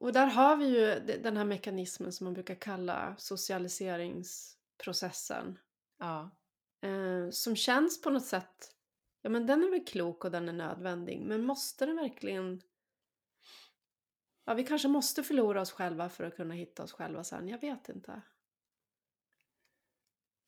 [0.00, 5.58] och där har vi ju de- den här mekanismen som man brukar kalla socialiseringsprocessen.
[5.98, 6.30] Ja.
[6.80, 8.74] Eh, som känns på något sätt,
[9.22, 11.20] ja men den är väl klok och den är nödvändig.
[11.20, 12.62] Men måste den verkligen...
[14.46, 17.48] Ja, vi kanske måste förlora oss själva för att kunna hitta oss själva sen.
[17.48, 18.22] Jag vet inte.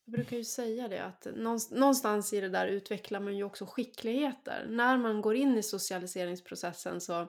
[0.04, 1.26] Jag brukar ju säga det att
[1.70, 4.66] någonstans i det där utvecklar man ju också skickligheter.
[4.68, 7.28] När man går in i socialiseringsprocessen så,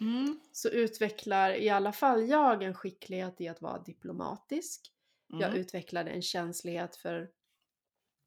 [0.00, 0.40] mm.
[0.52, 4.92] så utvecklar i alla fall jag en skicklighet i att vara diplomatisk.
[5.30, 5.40] Mm.
[5.40, 7.30] Jag utvecklade en känslighet för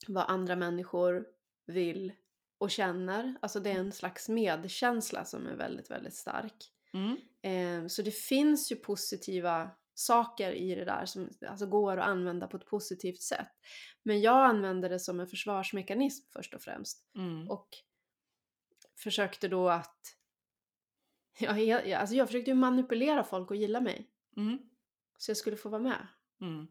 [0.08, 1.26] vad andra människor
[1.66, 2.14] vill
[2.58, 3.36] och känner.
[3.42, 6.72] Alltså det är en slags medkänsla som är väldigt, väldigt stark.
[6.94, 7.18] Mm.
[7.42, 12.48] Eh, så det finns ju positiva saker i det där som alltså går att använda
[12.48, 13.48] på ett positivt sätt.
[14.04, 17.06] Men jag använde det som en försvarsmekanism först och främst.
[17.16, 17.50] Mm.
[17.50, 17.68] Och
[19.04, 20.18] försökte då att...
[21.40, 24.10] Jag, alltså jag försökte ju manipulera folk och gilla mig.
[24.38, 24.60] Mm.
[25.18, 26.08] Så jag skulle få vara med.
[26.42, 26.68] Mm.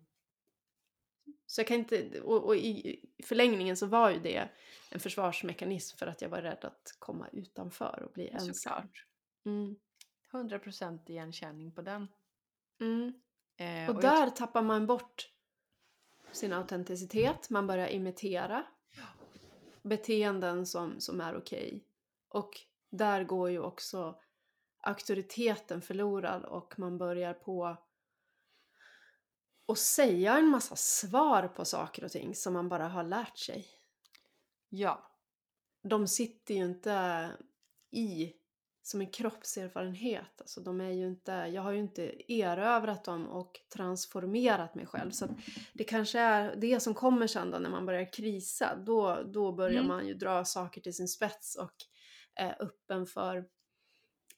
[1.46, 4.48] Så jag kan inte, och, och, i förlängningen så var ju det
[4.90, 8.54] en försvarsmekanism för att jag var rädd att komma utanför och bli ensam.
[8.54, 9.06] Såklart.
[9.46, 9.76] Mm.
[10.30, 12.08] 100% igenkänning på den.
[12.80, 13.12] Mm.
[13.56, 14.36] Eh, och, och, där jag...
[14.36, 15.30] tappar man bort
[16.32, 18.64] sin autenticitet, man börjar imitera
[19.82, 21.66] beteenden som, som är okej.
[21.66, 21.80] Okay.
[22.28, 22.60] Och
[22.90, 24.20] där går ju också
[24.80, 27.76] auktoriteten förlorad och man börjar på
[29.66, 33.66] att säga en massa svar på saker och ting som man bara har lärt sig.
[34.68, 35.06] Ja.
[35.82, 37.30] De sitter ju inte
[37.90, 38.34] i
[38.90, 40.40] som en kroppserfarenhet.
[40.40, 45.10] Alltså de är ju inte, jag har ju inte erövrat dem och transformerat mig själv.
[45.10, 45.28] Så
[45.72, 48.76] det kanske är det som kommer sen då när man börjar krisa.
[48.76, 49.88] Då, då börjar mm.
[49.88, 51.74] man ju dra saker till sin spets och
[52.34, 53.36] är öppen för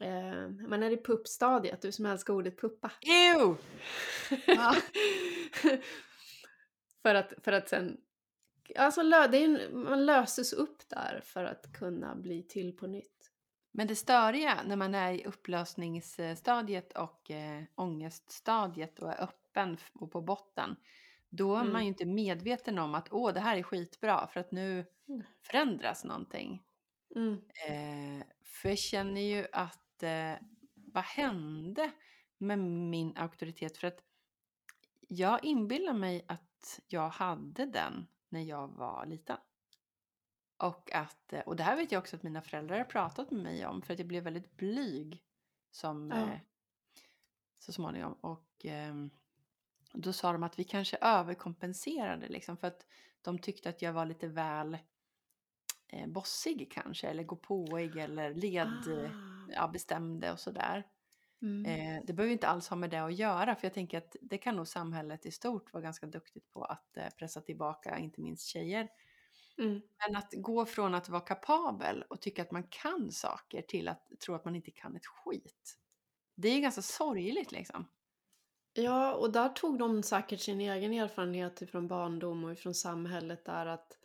[0.01, 2.93] eh, man är i puppstadiet, du som älskar ordet puppa.
[3.01, 3.57] Ew!
[7.03, 7.97] för, att, för att sen
[8.77, 13.22] Alltså det är, man löses upp där för att kunna bli till på nytt.
[13.73, 20.13] Men det störiga när man är i upplösningsstadiet och eh, ångeststadiet och är öppen och
[20.13, 20.77] på botten,
[21.29, 21.73] då är mm.
[21.73, 25.23] man ju inte medveten om att åh, det här är skitbra för att nu mm.
[25.43, 26.63] förändras någonting.
[27.17, 27.33] Mm.
[27.69, 30.33] Eh, för jag känner ju att eh,
[30.75, 31.91] vad hände
[32.39, 33.77] med min auktoritet?
[33.77, 34.03] För att
[35.09, 39.37] jag inbillar mig att jag hade den när jag var liten.
[40.63, 43.67] Och, att, och det här vet jag också att mina föräldrar har pratat med mig
[43.67, 45.23] om för att jag blev väldigt blyg
[45.71, 46.17] som, ja.
[46.17, 46.39] eh,
[47.59, 48.13] så småningom.
[48.13, 48.95] Och eh,
[49.93, 52.87] då sa de att vi kanske överkompenserade liksom för att
[53.23, 54.79] de tyckte att jag var lite väl
[55.89, 59.53] eh, bossig kanske eller gåpåig eller led, ah.
[59.55, 60.87] ja, bestämde och sådär.
[61.43, 61.67] Mm.
[61.67, 64.39] Eh, det behöver inte alls ha med det att göra för jag tänker att det
[64.39, 68.47] kan nog samhället i stort vara ganska duktigt på att eh, pressa tillbaka, inte minst
[68.47, 68.89] tjejer.
[69.59, 69.81] Mm.
[69.99, 74.07] Men att gå från att vara kapabel och tycka att man kan saker till att
[74.25, 75.79] tro att man inte kan ett skit.
[76.35, 77.89] Det är ganska sorgligt liksom.
[78.75, 83.67] Ja, och där tog de säkert sin egen erfarenhet från barndom och från samhället där
[83.67, 83.99] att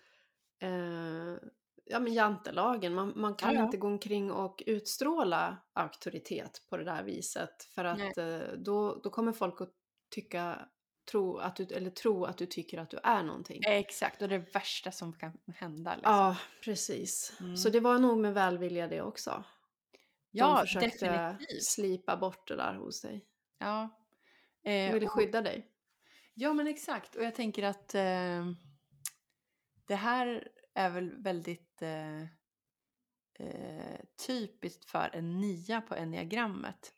[0.59, 1.49] eh,
[1.85, 3.65] ja men jantelagen, man, man kan ja, ja.
[3.65, 9.09] inte gå omkring och utstråla auktoritet på det där viset för att eh, då, då
[9.09, 9.73] kommer folk att
[10.09, 10.69] tycka
[11.07, 13.61] tro att, du, eller tro att du tycker att du är någonting.
[13.65, 15.95] Exakt, och det värsta som kan hända.
[15.95, 16.13] Liksom.
[16.13, 17.33] Ja, precis.
[17.39, 17.57] Mm.
[17.57, 19.43] Så det var nog med välvilja det också.
[20.31, 21.63] Ja, De försökte definitivt.
[21.63, 23.25] slipa bort det där hos dig.
[23.59, 23.81] Ja.
[24.63, 25.67] Eh, De ville skydda dig.
[26.33, 27.15] Ja, men exakt.
[27.15, 28.45] Och jag tänker att eh,
[29.87, 32.21] det här är väl väldigt eh,
[33.39, 36.93] eh typiskt för en nia på enneagrammet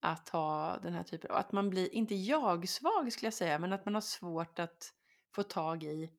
[0.00, 3.72] att ha den här typen av, att man blir, inte jag-svag skulle jag säga, men
[3.72, 4.94] att man har svårt att
[5.34, 6.10] få tag i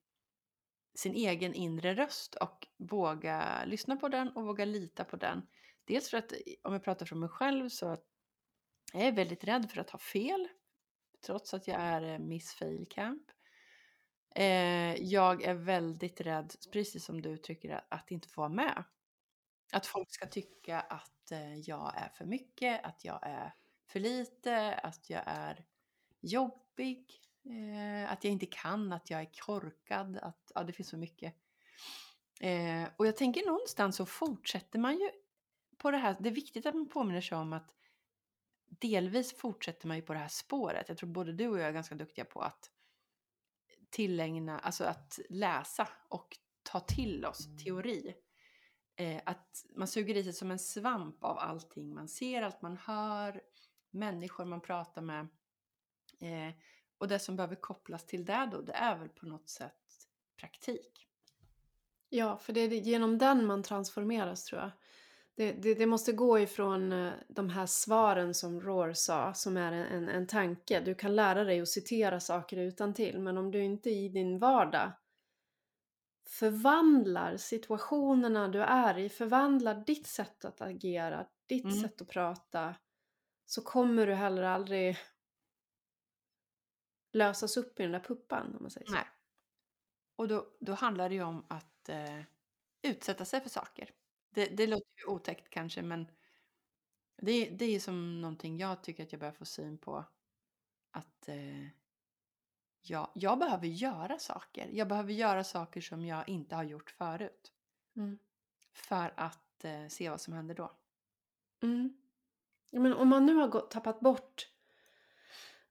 [0.94, 5.46] sin egen inre röst och våga lyssna på den och våga lita på den.
[5.84, 8.04] Dels för att, om jag pratar från mig själv, så att
[8.92, 10.48] jag är väldigt rädd för att ha fel,
[11.26, 13.22] trots att jag är eh, Miss Fail Camp.
[14.34, 18.84] Eh, jag är väldigt rädd, precis som du uttrycker att inte få vara med.
[19.72, 23.54] Att folk ska tycka att eh, jag är för mycket, att jag är
[23.92, 25.64] för lite, att jag är
[26.20, 30.96] jobbig, eh, att jag inte kan, att jag är korkad, att ja, det finns så
[30.96, 31.34] mycket.
[32.40, 35.10] Eh, och jag tänker någonstans så fortsätter man ju
[35.78, 37.74] på det här, det är viktigt att man påminner sig om att
[38.68, 40.88] delvis fortsätter man ju på det här spåret.
[40.88, 42.70] Jag tror både du och jag är ganska duktiga på att
[43.90, 48.14] tillägna, alltså att läsa och ta till oss teori.
[48.96, 52.76] Eh, att man suger i sig som en svamp av allting man ser, allt man
[52.76, 53.40] hör,
[53.92, 55.28] människor man pratar med.
[56.20, 56.54] Eh,
[56.98, 59.74] och det som behöver kopplas till det då, det är väl på något sätt
[60.40, 61.08] praktik.
[62.08, 64.70] Ja, för det är genom den man transformeras tror jag.
[65.34, 69.72] Det, det, det måste gå ifrån eh, de här svaren som Rohr sa, som är
[69.72, 70.80] en, en, en tanke.
[70.80, 74.38] Du kan lära dig att citera saker utan till, men om du inte i din
[74.38, 74.92] vardag
[76.28, 81.76] förvandlar situationerna du är i, förvandlar ditt sätt att agera, ditt Mm.
[81.76, 82.74] sätt att prata,
[83.52, 84.98] så kommer du heller aldrig
[87.12, 88.92] lösas upp i den där puppan, om man säger så.
[88.92, 89.08] Nej.
[90.16, 92.20] Och då, då handlar det ju om att eh,
[92.82, 93.90] utsätta sig för saker.
[94.30, 96.06] Det, det låter ju otäckt kanske, men
[97.16, 100.04] det, det är ju som någonting jag tycker att jag börjar få syn på.
[100.90, 101.66] Att eh,
[102.82, 104.68] jag, jag behöver göra saker.
[104.72, 107.52] Jag behöver göra saker som jag inte har gjort förut.
[107.96, 108.18] Mm.
[108.72, 110.72] För att eh, se vad som händer då.
[111.62, 112.01] Mm.
[112.74, 114.48] Ja, men om man nu har gått, tappat bort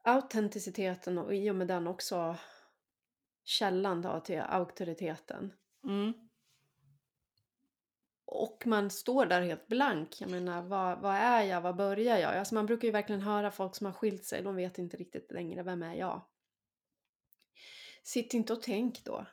[0.04, 2.38] autenticiteten och i och med den också
[3.44, 5.54] källan då till auktoriteten.
[5.84, 6.14] Mm.
[8.26, 10.22] Och man står där helt blank.
[10.22, 11.62] Jag menar, vad, vad är jag?
[11.62, 12.38] Vad börjar jag?
[12.38, 14.42] Alltså man brukar ju verkligen höra folk som har skilt sig.
[14.42, 16.22] De vet inte riktigt längre, vem är jag?
[18.04, 19.26] Sitt inte och tänk då.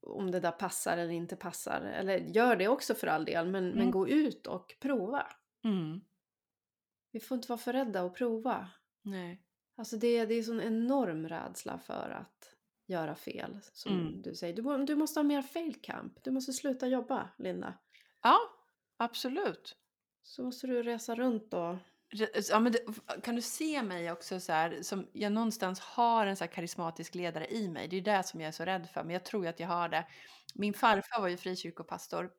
[0.00, 1.80] Om det där passar eller inte passar.
[1.80, 3.90] Eller gör det också för all del, men, men Mm.
[3.90, 5.26] gå ut och prova.
[5.64, 6.00] Mm.
[7.14, 8.68] Vi får inte vara för rädda att prova.
[9.02, 9.42] Nej.
[9.76, 12.54] Alltså det, det är sån enorm rädsla för att
[12.86, 13.58] göra fel.
[13.72, 14.22] Som Mm.
[14.22, 14.54] du säger.
[14.54, 16.24] Du, du måste ha mer fail camp.
[16.24, 17.74] Du måste sluta jobba, Linda.
[18.22, 18.38] Ja,
[18.96, 19.76] absolut.
[20.22, 21.76] Så måste du resa runt och...
[22.50, 22.78] Ja, men det,
[23.22, 27.46] kan du se mig också så här, som jag någonstans har en så karismatisk ledare
[27.46, 27.88] i mig.
[27.88, 29.68] Det är det som jag är så rädd för, men jag tror ju att jag
[29.68, 30.06] har det.
[30.54, 32.30] Min farfar var ju frikyrkopastor.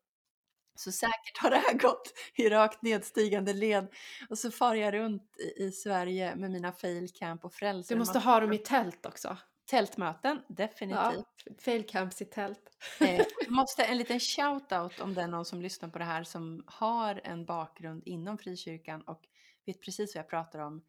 [0.75, 3.87] Så säkert har det här gått i rakt nedstigande led.
[4.29, 7.95] Och så far jag runt i, i Sverige med mina fail camp och frälsare.
[7.95, 9.37] Du måste ha dem i tält också.
[9.65, 11.25] Tältmöten, definitivt.
[11.45, 12.69] Ja, fail camps i tält.
[12.99, 16.63] Eh, måste en liten shout-out om det är någon som lyssnar på det här som
[16.67, 19.21] har en bakgrund inom frikyrkan och
[19.65, 20.83] vet precis vad jag pratar om.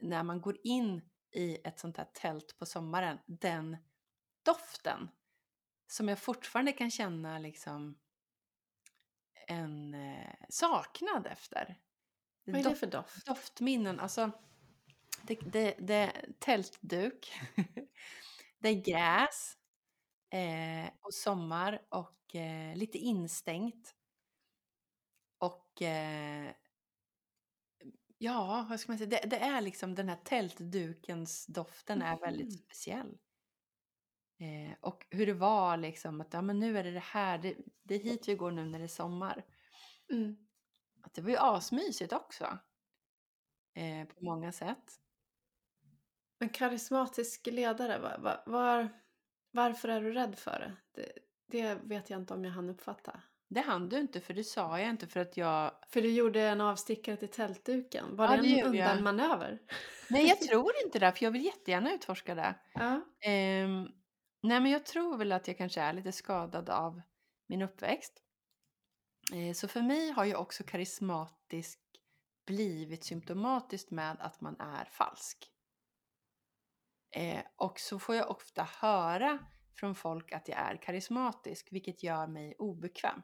[0.00, 3.76] När man går in i ett sånt här tält på sommaren, den
[4.44, 5.08] doften
[5.86, 7.98] som jag fortfarande kan känna liksom
[9.50, 11.78] en eh, saknad efter.
[12.44, 13.26] Vad är det för doft?
[13.26, 14.30] Doftminnen, alltså
[15.22, 17.32] det, det, det är tältduk,
[18.58, 19.56] det är gräs
[20.30, 23.94] eh, och sommar och eh, lite instängt.
[25.38, 26.52] Och eh,
[28.18, 32.46] ja, vad ska man säga, det, det är liksom den här tältdukens doften är väldigt
[32.48, 32.58] Mhm.
[32.58, 33.18] speciell.
[34.40, 37.56] Eh, och hur det var liksom att ja, men nu är det det här, det,
[37.82, 39.44] det är hit vi går nu när det är sommar.
[40.12, 40.36] Mm.
[41.02, 42.58] Att det var ju asmysigt också.
[43.74, 45.00] Eh, på många sätt.
[46.38, 48.88] En karismatisk ledare, var, var, var,
[49.50, 51.02] varför är du rädd för det?
[51.02, 51.12] det?
[51.46, 53.20] Det vet jag inte om jag hann uppfatta.
[53.48, 55.72] Det hann du inte för det sa jag inte för att jag...
[55.88, 58.16] För du gjorde en avstickare till tältduken.
[58.16, 59.58] Var Ja, det det en undanmanöver?
[60.10, 62.54] Nej jag tror inte det för jag vill jättegärna utforska det.
[62.74, 63.00] Ja.
[63.20, 63.88] Ehm,
[64.40, 67.00] nej men jag tror väl att jag kanske är lite skadad av
[67.46, 68.22] min uppväxt.
[69.34, 71.80] Eh, så för mig har ju också karismatisk
[72.46, 75.52] blivit symptomatiskt med att man är falsk.
[77.16, 79.38] Eh, och så får jag ofta höra
[79.74, 83.22] från folk att jag är karismatisk, vilket gör mig obekväm.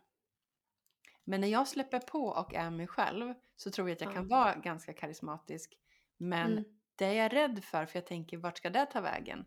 [1.25, 4.14] Men när jag släpper på och är mig själv så tror jag att jag Ja.
[4.14, 5.79] kan vara ganska karismatisk.
[6.17, 6.64] Men Mm.
[6.97, 9.45] det är jag rädd för, för jag tänker vart ska det ta vägen?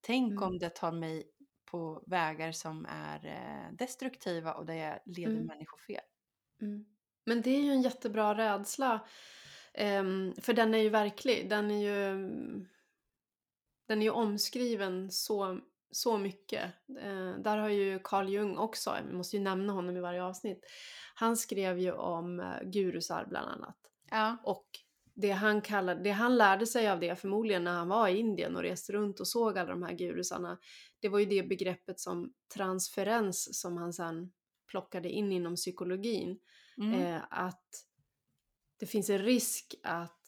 [0.00, 0.42] Tänk Mm.
[0.42, 1.30] om det tar mig
[1.70, 5.46] på vägar som är eh, destruktiva och där jag leder Mm.
[5.46, 6.00] människor fel.
[6.62, 6.84] Mm.
[7.26, 9.06] Men det är ju en jättebra rädsla.
[9.74, 11.50] Ehm, för den är ju verklig.
[11.50, 12.18] Den är ju,
[13.88, 16.64] den är ju omskriven så, så mycket.
[17.00, 20.64] Eh, där har ju Carl Jung också, vi måste ju nämna honom i varje avsnitt.
[21.14, 23.76] Han skrev ju om eh, gurusar bland annat.
[24.10, 24.36] Ja.
[24.44, 24.66] Och
[25.20, 28.56] det han, kallade, det han lärde sig av det förmodligen när han var i Indien
[28.56, 30.58] och reste runt och såg alla de här gurusarna.
[31.00, 34.32] Det var ju det begreppet som transferens som han sen
[34.70, 36.38] plockade in inom psykologin.
[36.76, 37.00] Mm.
[37.00, 37.84] Eh, att
[38.78, 40.22] det finns en risk att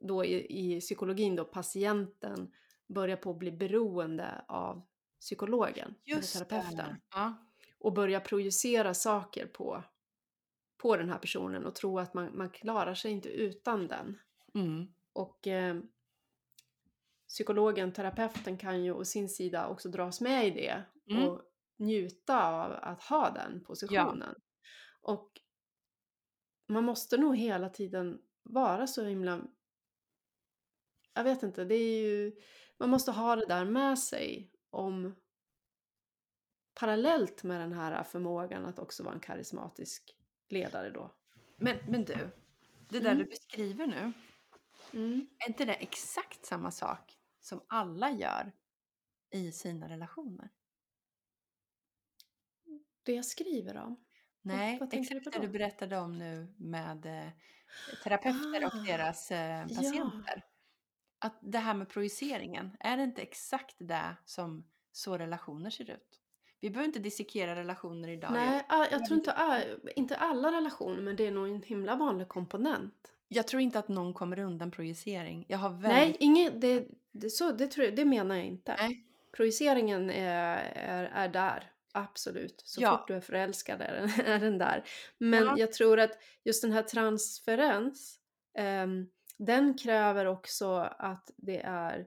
[0.00, 2.52] då i, i psykologin då patienten
[2.88, 4.86] börjar på att bli beroende av
[5.20, 6.96] psykologen, Just eller terapeuten.
[7.14, 7.46] Ja.
[7.78, 9.84] Och börjar projicera saker på,
[10.82, 14.18] på den här personen och tro att man, man klarar sig inte utan den.
[14.54, 14.86] Mm.
[15.12, 15.76] Och eh,
[17.28, 21.28] psykologen, terapeuten kan ju å sin sida också dras med i det Mm.
[21.28, 21.42] och
[21.76, 24.34] njuta av att ha den positionen.
[25.00, 25.40] Och
[26.66, 29.40] man måste nog hela tiden vara så himla...
[31.14, 32.36] Jag vet inte, det är ju...
[32.78, 35.16] Man måste ha det där med sig om
[36.74, 40.16] parallellt med den här förmågan att också vara en karismatisk
[40.52, 41.14] ledare då.
[41.56, 42.14] Men, men du,
[42.88, 43.18] det där Mm.
[43.18, 44.12] du beskriver nu,
[44.92, 45.26] Mm.
[45.38, 48.52] är inte det exakt samma sak som alla gör
[49.30, 50.50] i sina relationer?
[53.02, 54.04] Det jag skriver om.
[54.42, 57.30] Nej, vad du exakt på det du berättade om nu med eh,
[58.04, 59.76] terapeuter och Ah, deras eh, ja.
[59.76, 60.44] patienter.
[61.18, 66.20] Att det här med projiceringen, är det inte exakt det som så relationer ser ut?
[66.60, 68.32] Vi behöver inte dissekera relationer idag.
[68.32, 69.34] Nej, jag tror inte,
[69.96, 72.94] inte alla relationer, men det är nog en himla vanlig komponent.
[73.28, 75.44] jag tror inte att någon kommer undan projicering.
[75.48, 76.16] Jag har Nej, väldigt...
[76.20, 78.76] inget, det, det, så, det, tror det menar jag inte.
[78.78, 79.04] Nej.
[79.36, 82.62] Projiceringen är, är, är där, absolut.
[82.64, 82.98] Så Ja.
[82.98, 84.84] fort du är förälskad är den, är den där.
[85.18, 85.54] Men Ja.
[85.58, 88.18] jag tror att just den här transferens,
[88.58, 89.06] ehm,
[89.38, 92.06] den kräver också att det är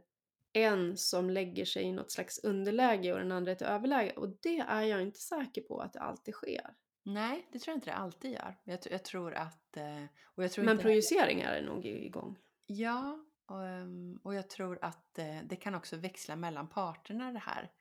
[0.53, 4.11] en som lägger sig i något slags underläge och den andra i ett överläge.
[4.11, 6.75] Och det är jag inte säker på att det alltid sker.
[7.03, 8.55] Nej, det tror jag inte det alltid gör.
[8.63, 9.77] Jag, jag tror att...
[9.77, 12.37] eh, Och jag tror Men projiceringar är nog igång.
[12.65, 17.39] Ja, och, ehm, och jag tror att eh, det kan också växla mellan parterna det
[17.39, 17.71] här.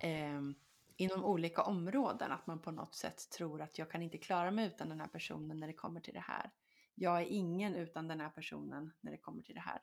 [0.00, 0.54] Ehm,
[0.96, 4.66] inom olika områden, att man på något sätt tror att jag kan inte klara mig
[4.66, 6.50] utan den här personen när det kommer till det här.
[6.94, 9.80] Jag är ingen utan den här personen när det kommer till det här.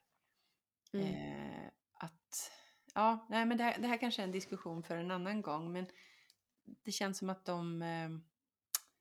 [0.94, 1.06] Mm.
[1.06, 1.70] Eh,
[2.00, 2.52] att,
[2.94, 5.72] ja, nej men det här, det här kanske är en diskussion för en annan gång,
[5.72, 5.86] men
[6.84, 7.82] det känns som att de...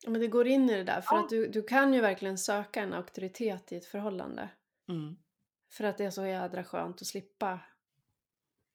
[0.02, 1.20] Ja, Men det går in i det där, för Ja.
[1.24, 4.48] att du, du kan ju verkligen söka en auktoritet i ett förhållande.
[4.88, 5.16] mm,
[5.72, 7.60] För att det är så jädra skönt att slippa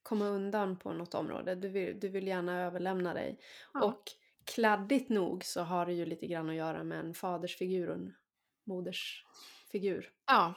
[0.03, 1.55] komma undan på något område.
[1.55, 3.39] Du vill, du vill gärna överlämna dig.
[3.73, 3.83] Ja.
[3.85, 4.03] Och
[4.45, 8.15] kladdigt nog så har det ju lite grann att göra med en fadersfigur och en
[8.63, 10.11] modersfigur.
[10.27, 10.53] ja,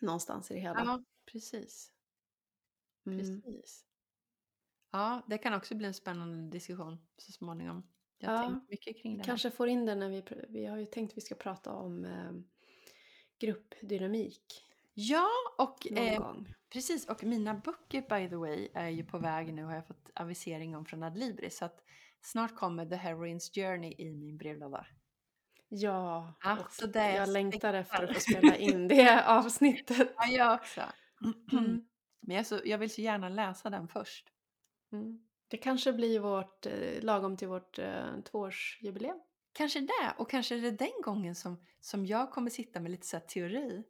[0.00, 0.80] Någonstans i det hela.
[0.84, 1.92] ja, precis.
[3.06, 3.18] Mm.
[3.18, 3.84] Precis.
[4.92, 7.82] Ja, det kan också bli en spännande diskussion så småningom.
[8.18, 9.24] Jag har Ja, tänkt mycket kring det.
[9.24, 10.24] Kanske får in det när vi...
[10.48, 12.32] Vi har ju tänkt att vi ska prata om eh,
[13.38, 15.28] gruppdynamik Ja,
[15.58, 16.34] och eh,
[16.72, 17.08] precis.
[17.08, 20.76] Och mina böcker by the way är ju på väg nu har jag fått avisering
[20.76, 21.58] om från Adlibris.
[21.58, 21.84] Så att
[22.20, 24.86] snart kommer The Heroine's Journey i min brevlåda.
[25.68, 30.12] Ja, och så det jag längtar efter att få spela in det avsnittet.
[30.16, 30.80] Ja, jag också.
[31.52, 31.86] Mm.
[32.26, 34.26] Men jag, så, jag vill så gärna läsa den först.
[34.92, 35.18] Mm.
[35.48, 39.20] Det kanske blir vårt, eh, lagom till vårt eh, tvåårsjubileum.
[39.52, 43.06] Kanske det, och kanske är det den gången som, som jag kommer sitta med lite
[43.06, 43.84] så teori.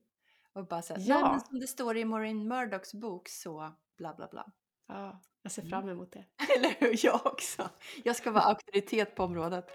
[0.52, 1.30] Och bara säga, Ja.
[1.30, 4.52] men som det står i Maureen Murdochs bok så bla bla bla.
[4.88, 5.70] Ja, jag ser Mm.
[5.70, 6.24] fram emot det.
[6.56, 7.04] Eller hur?
[7.06, 7.70] Jag också.
[8.04, 9.66] Jag ska vara auktoritet på området.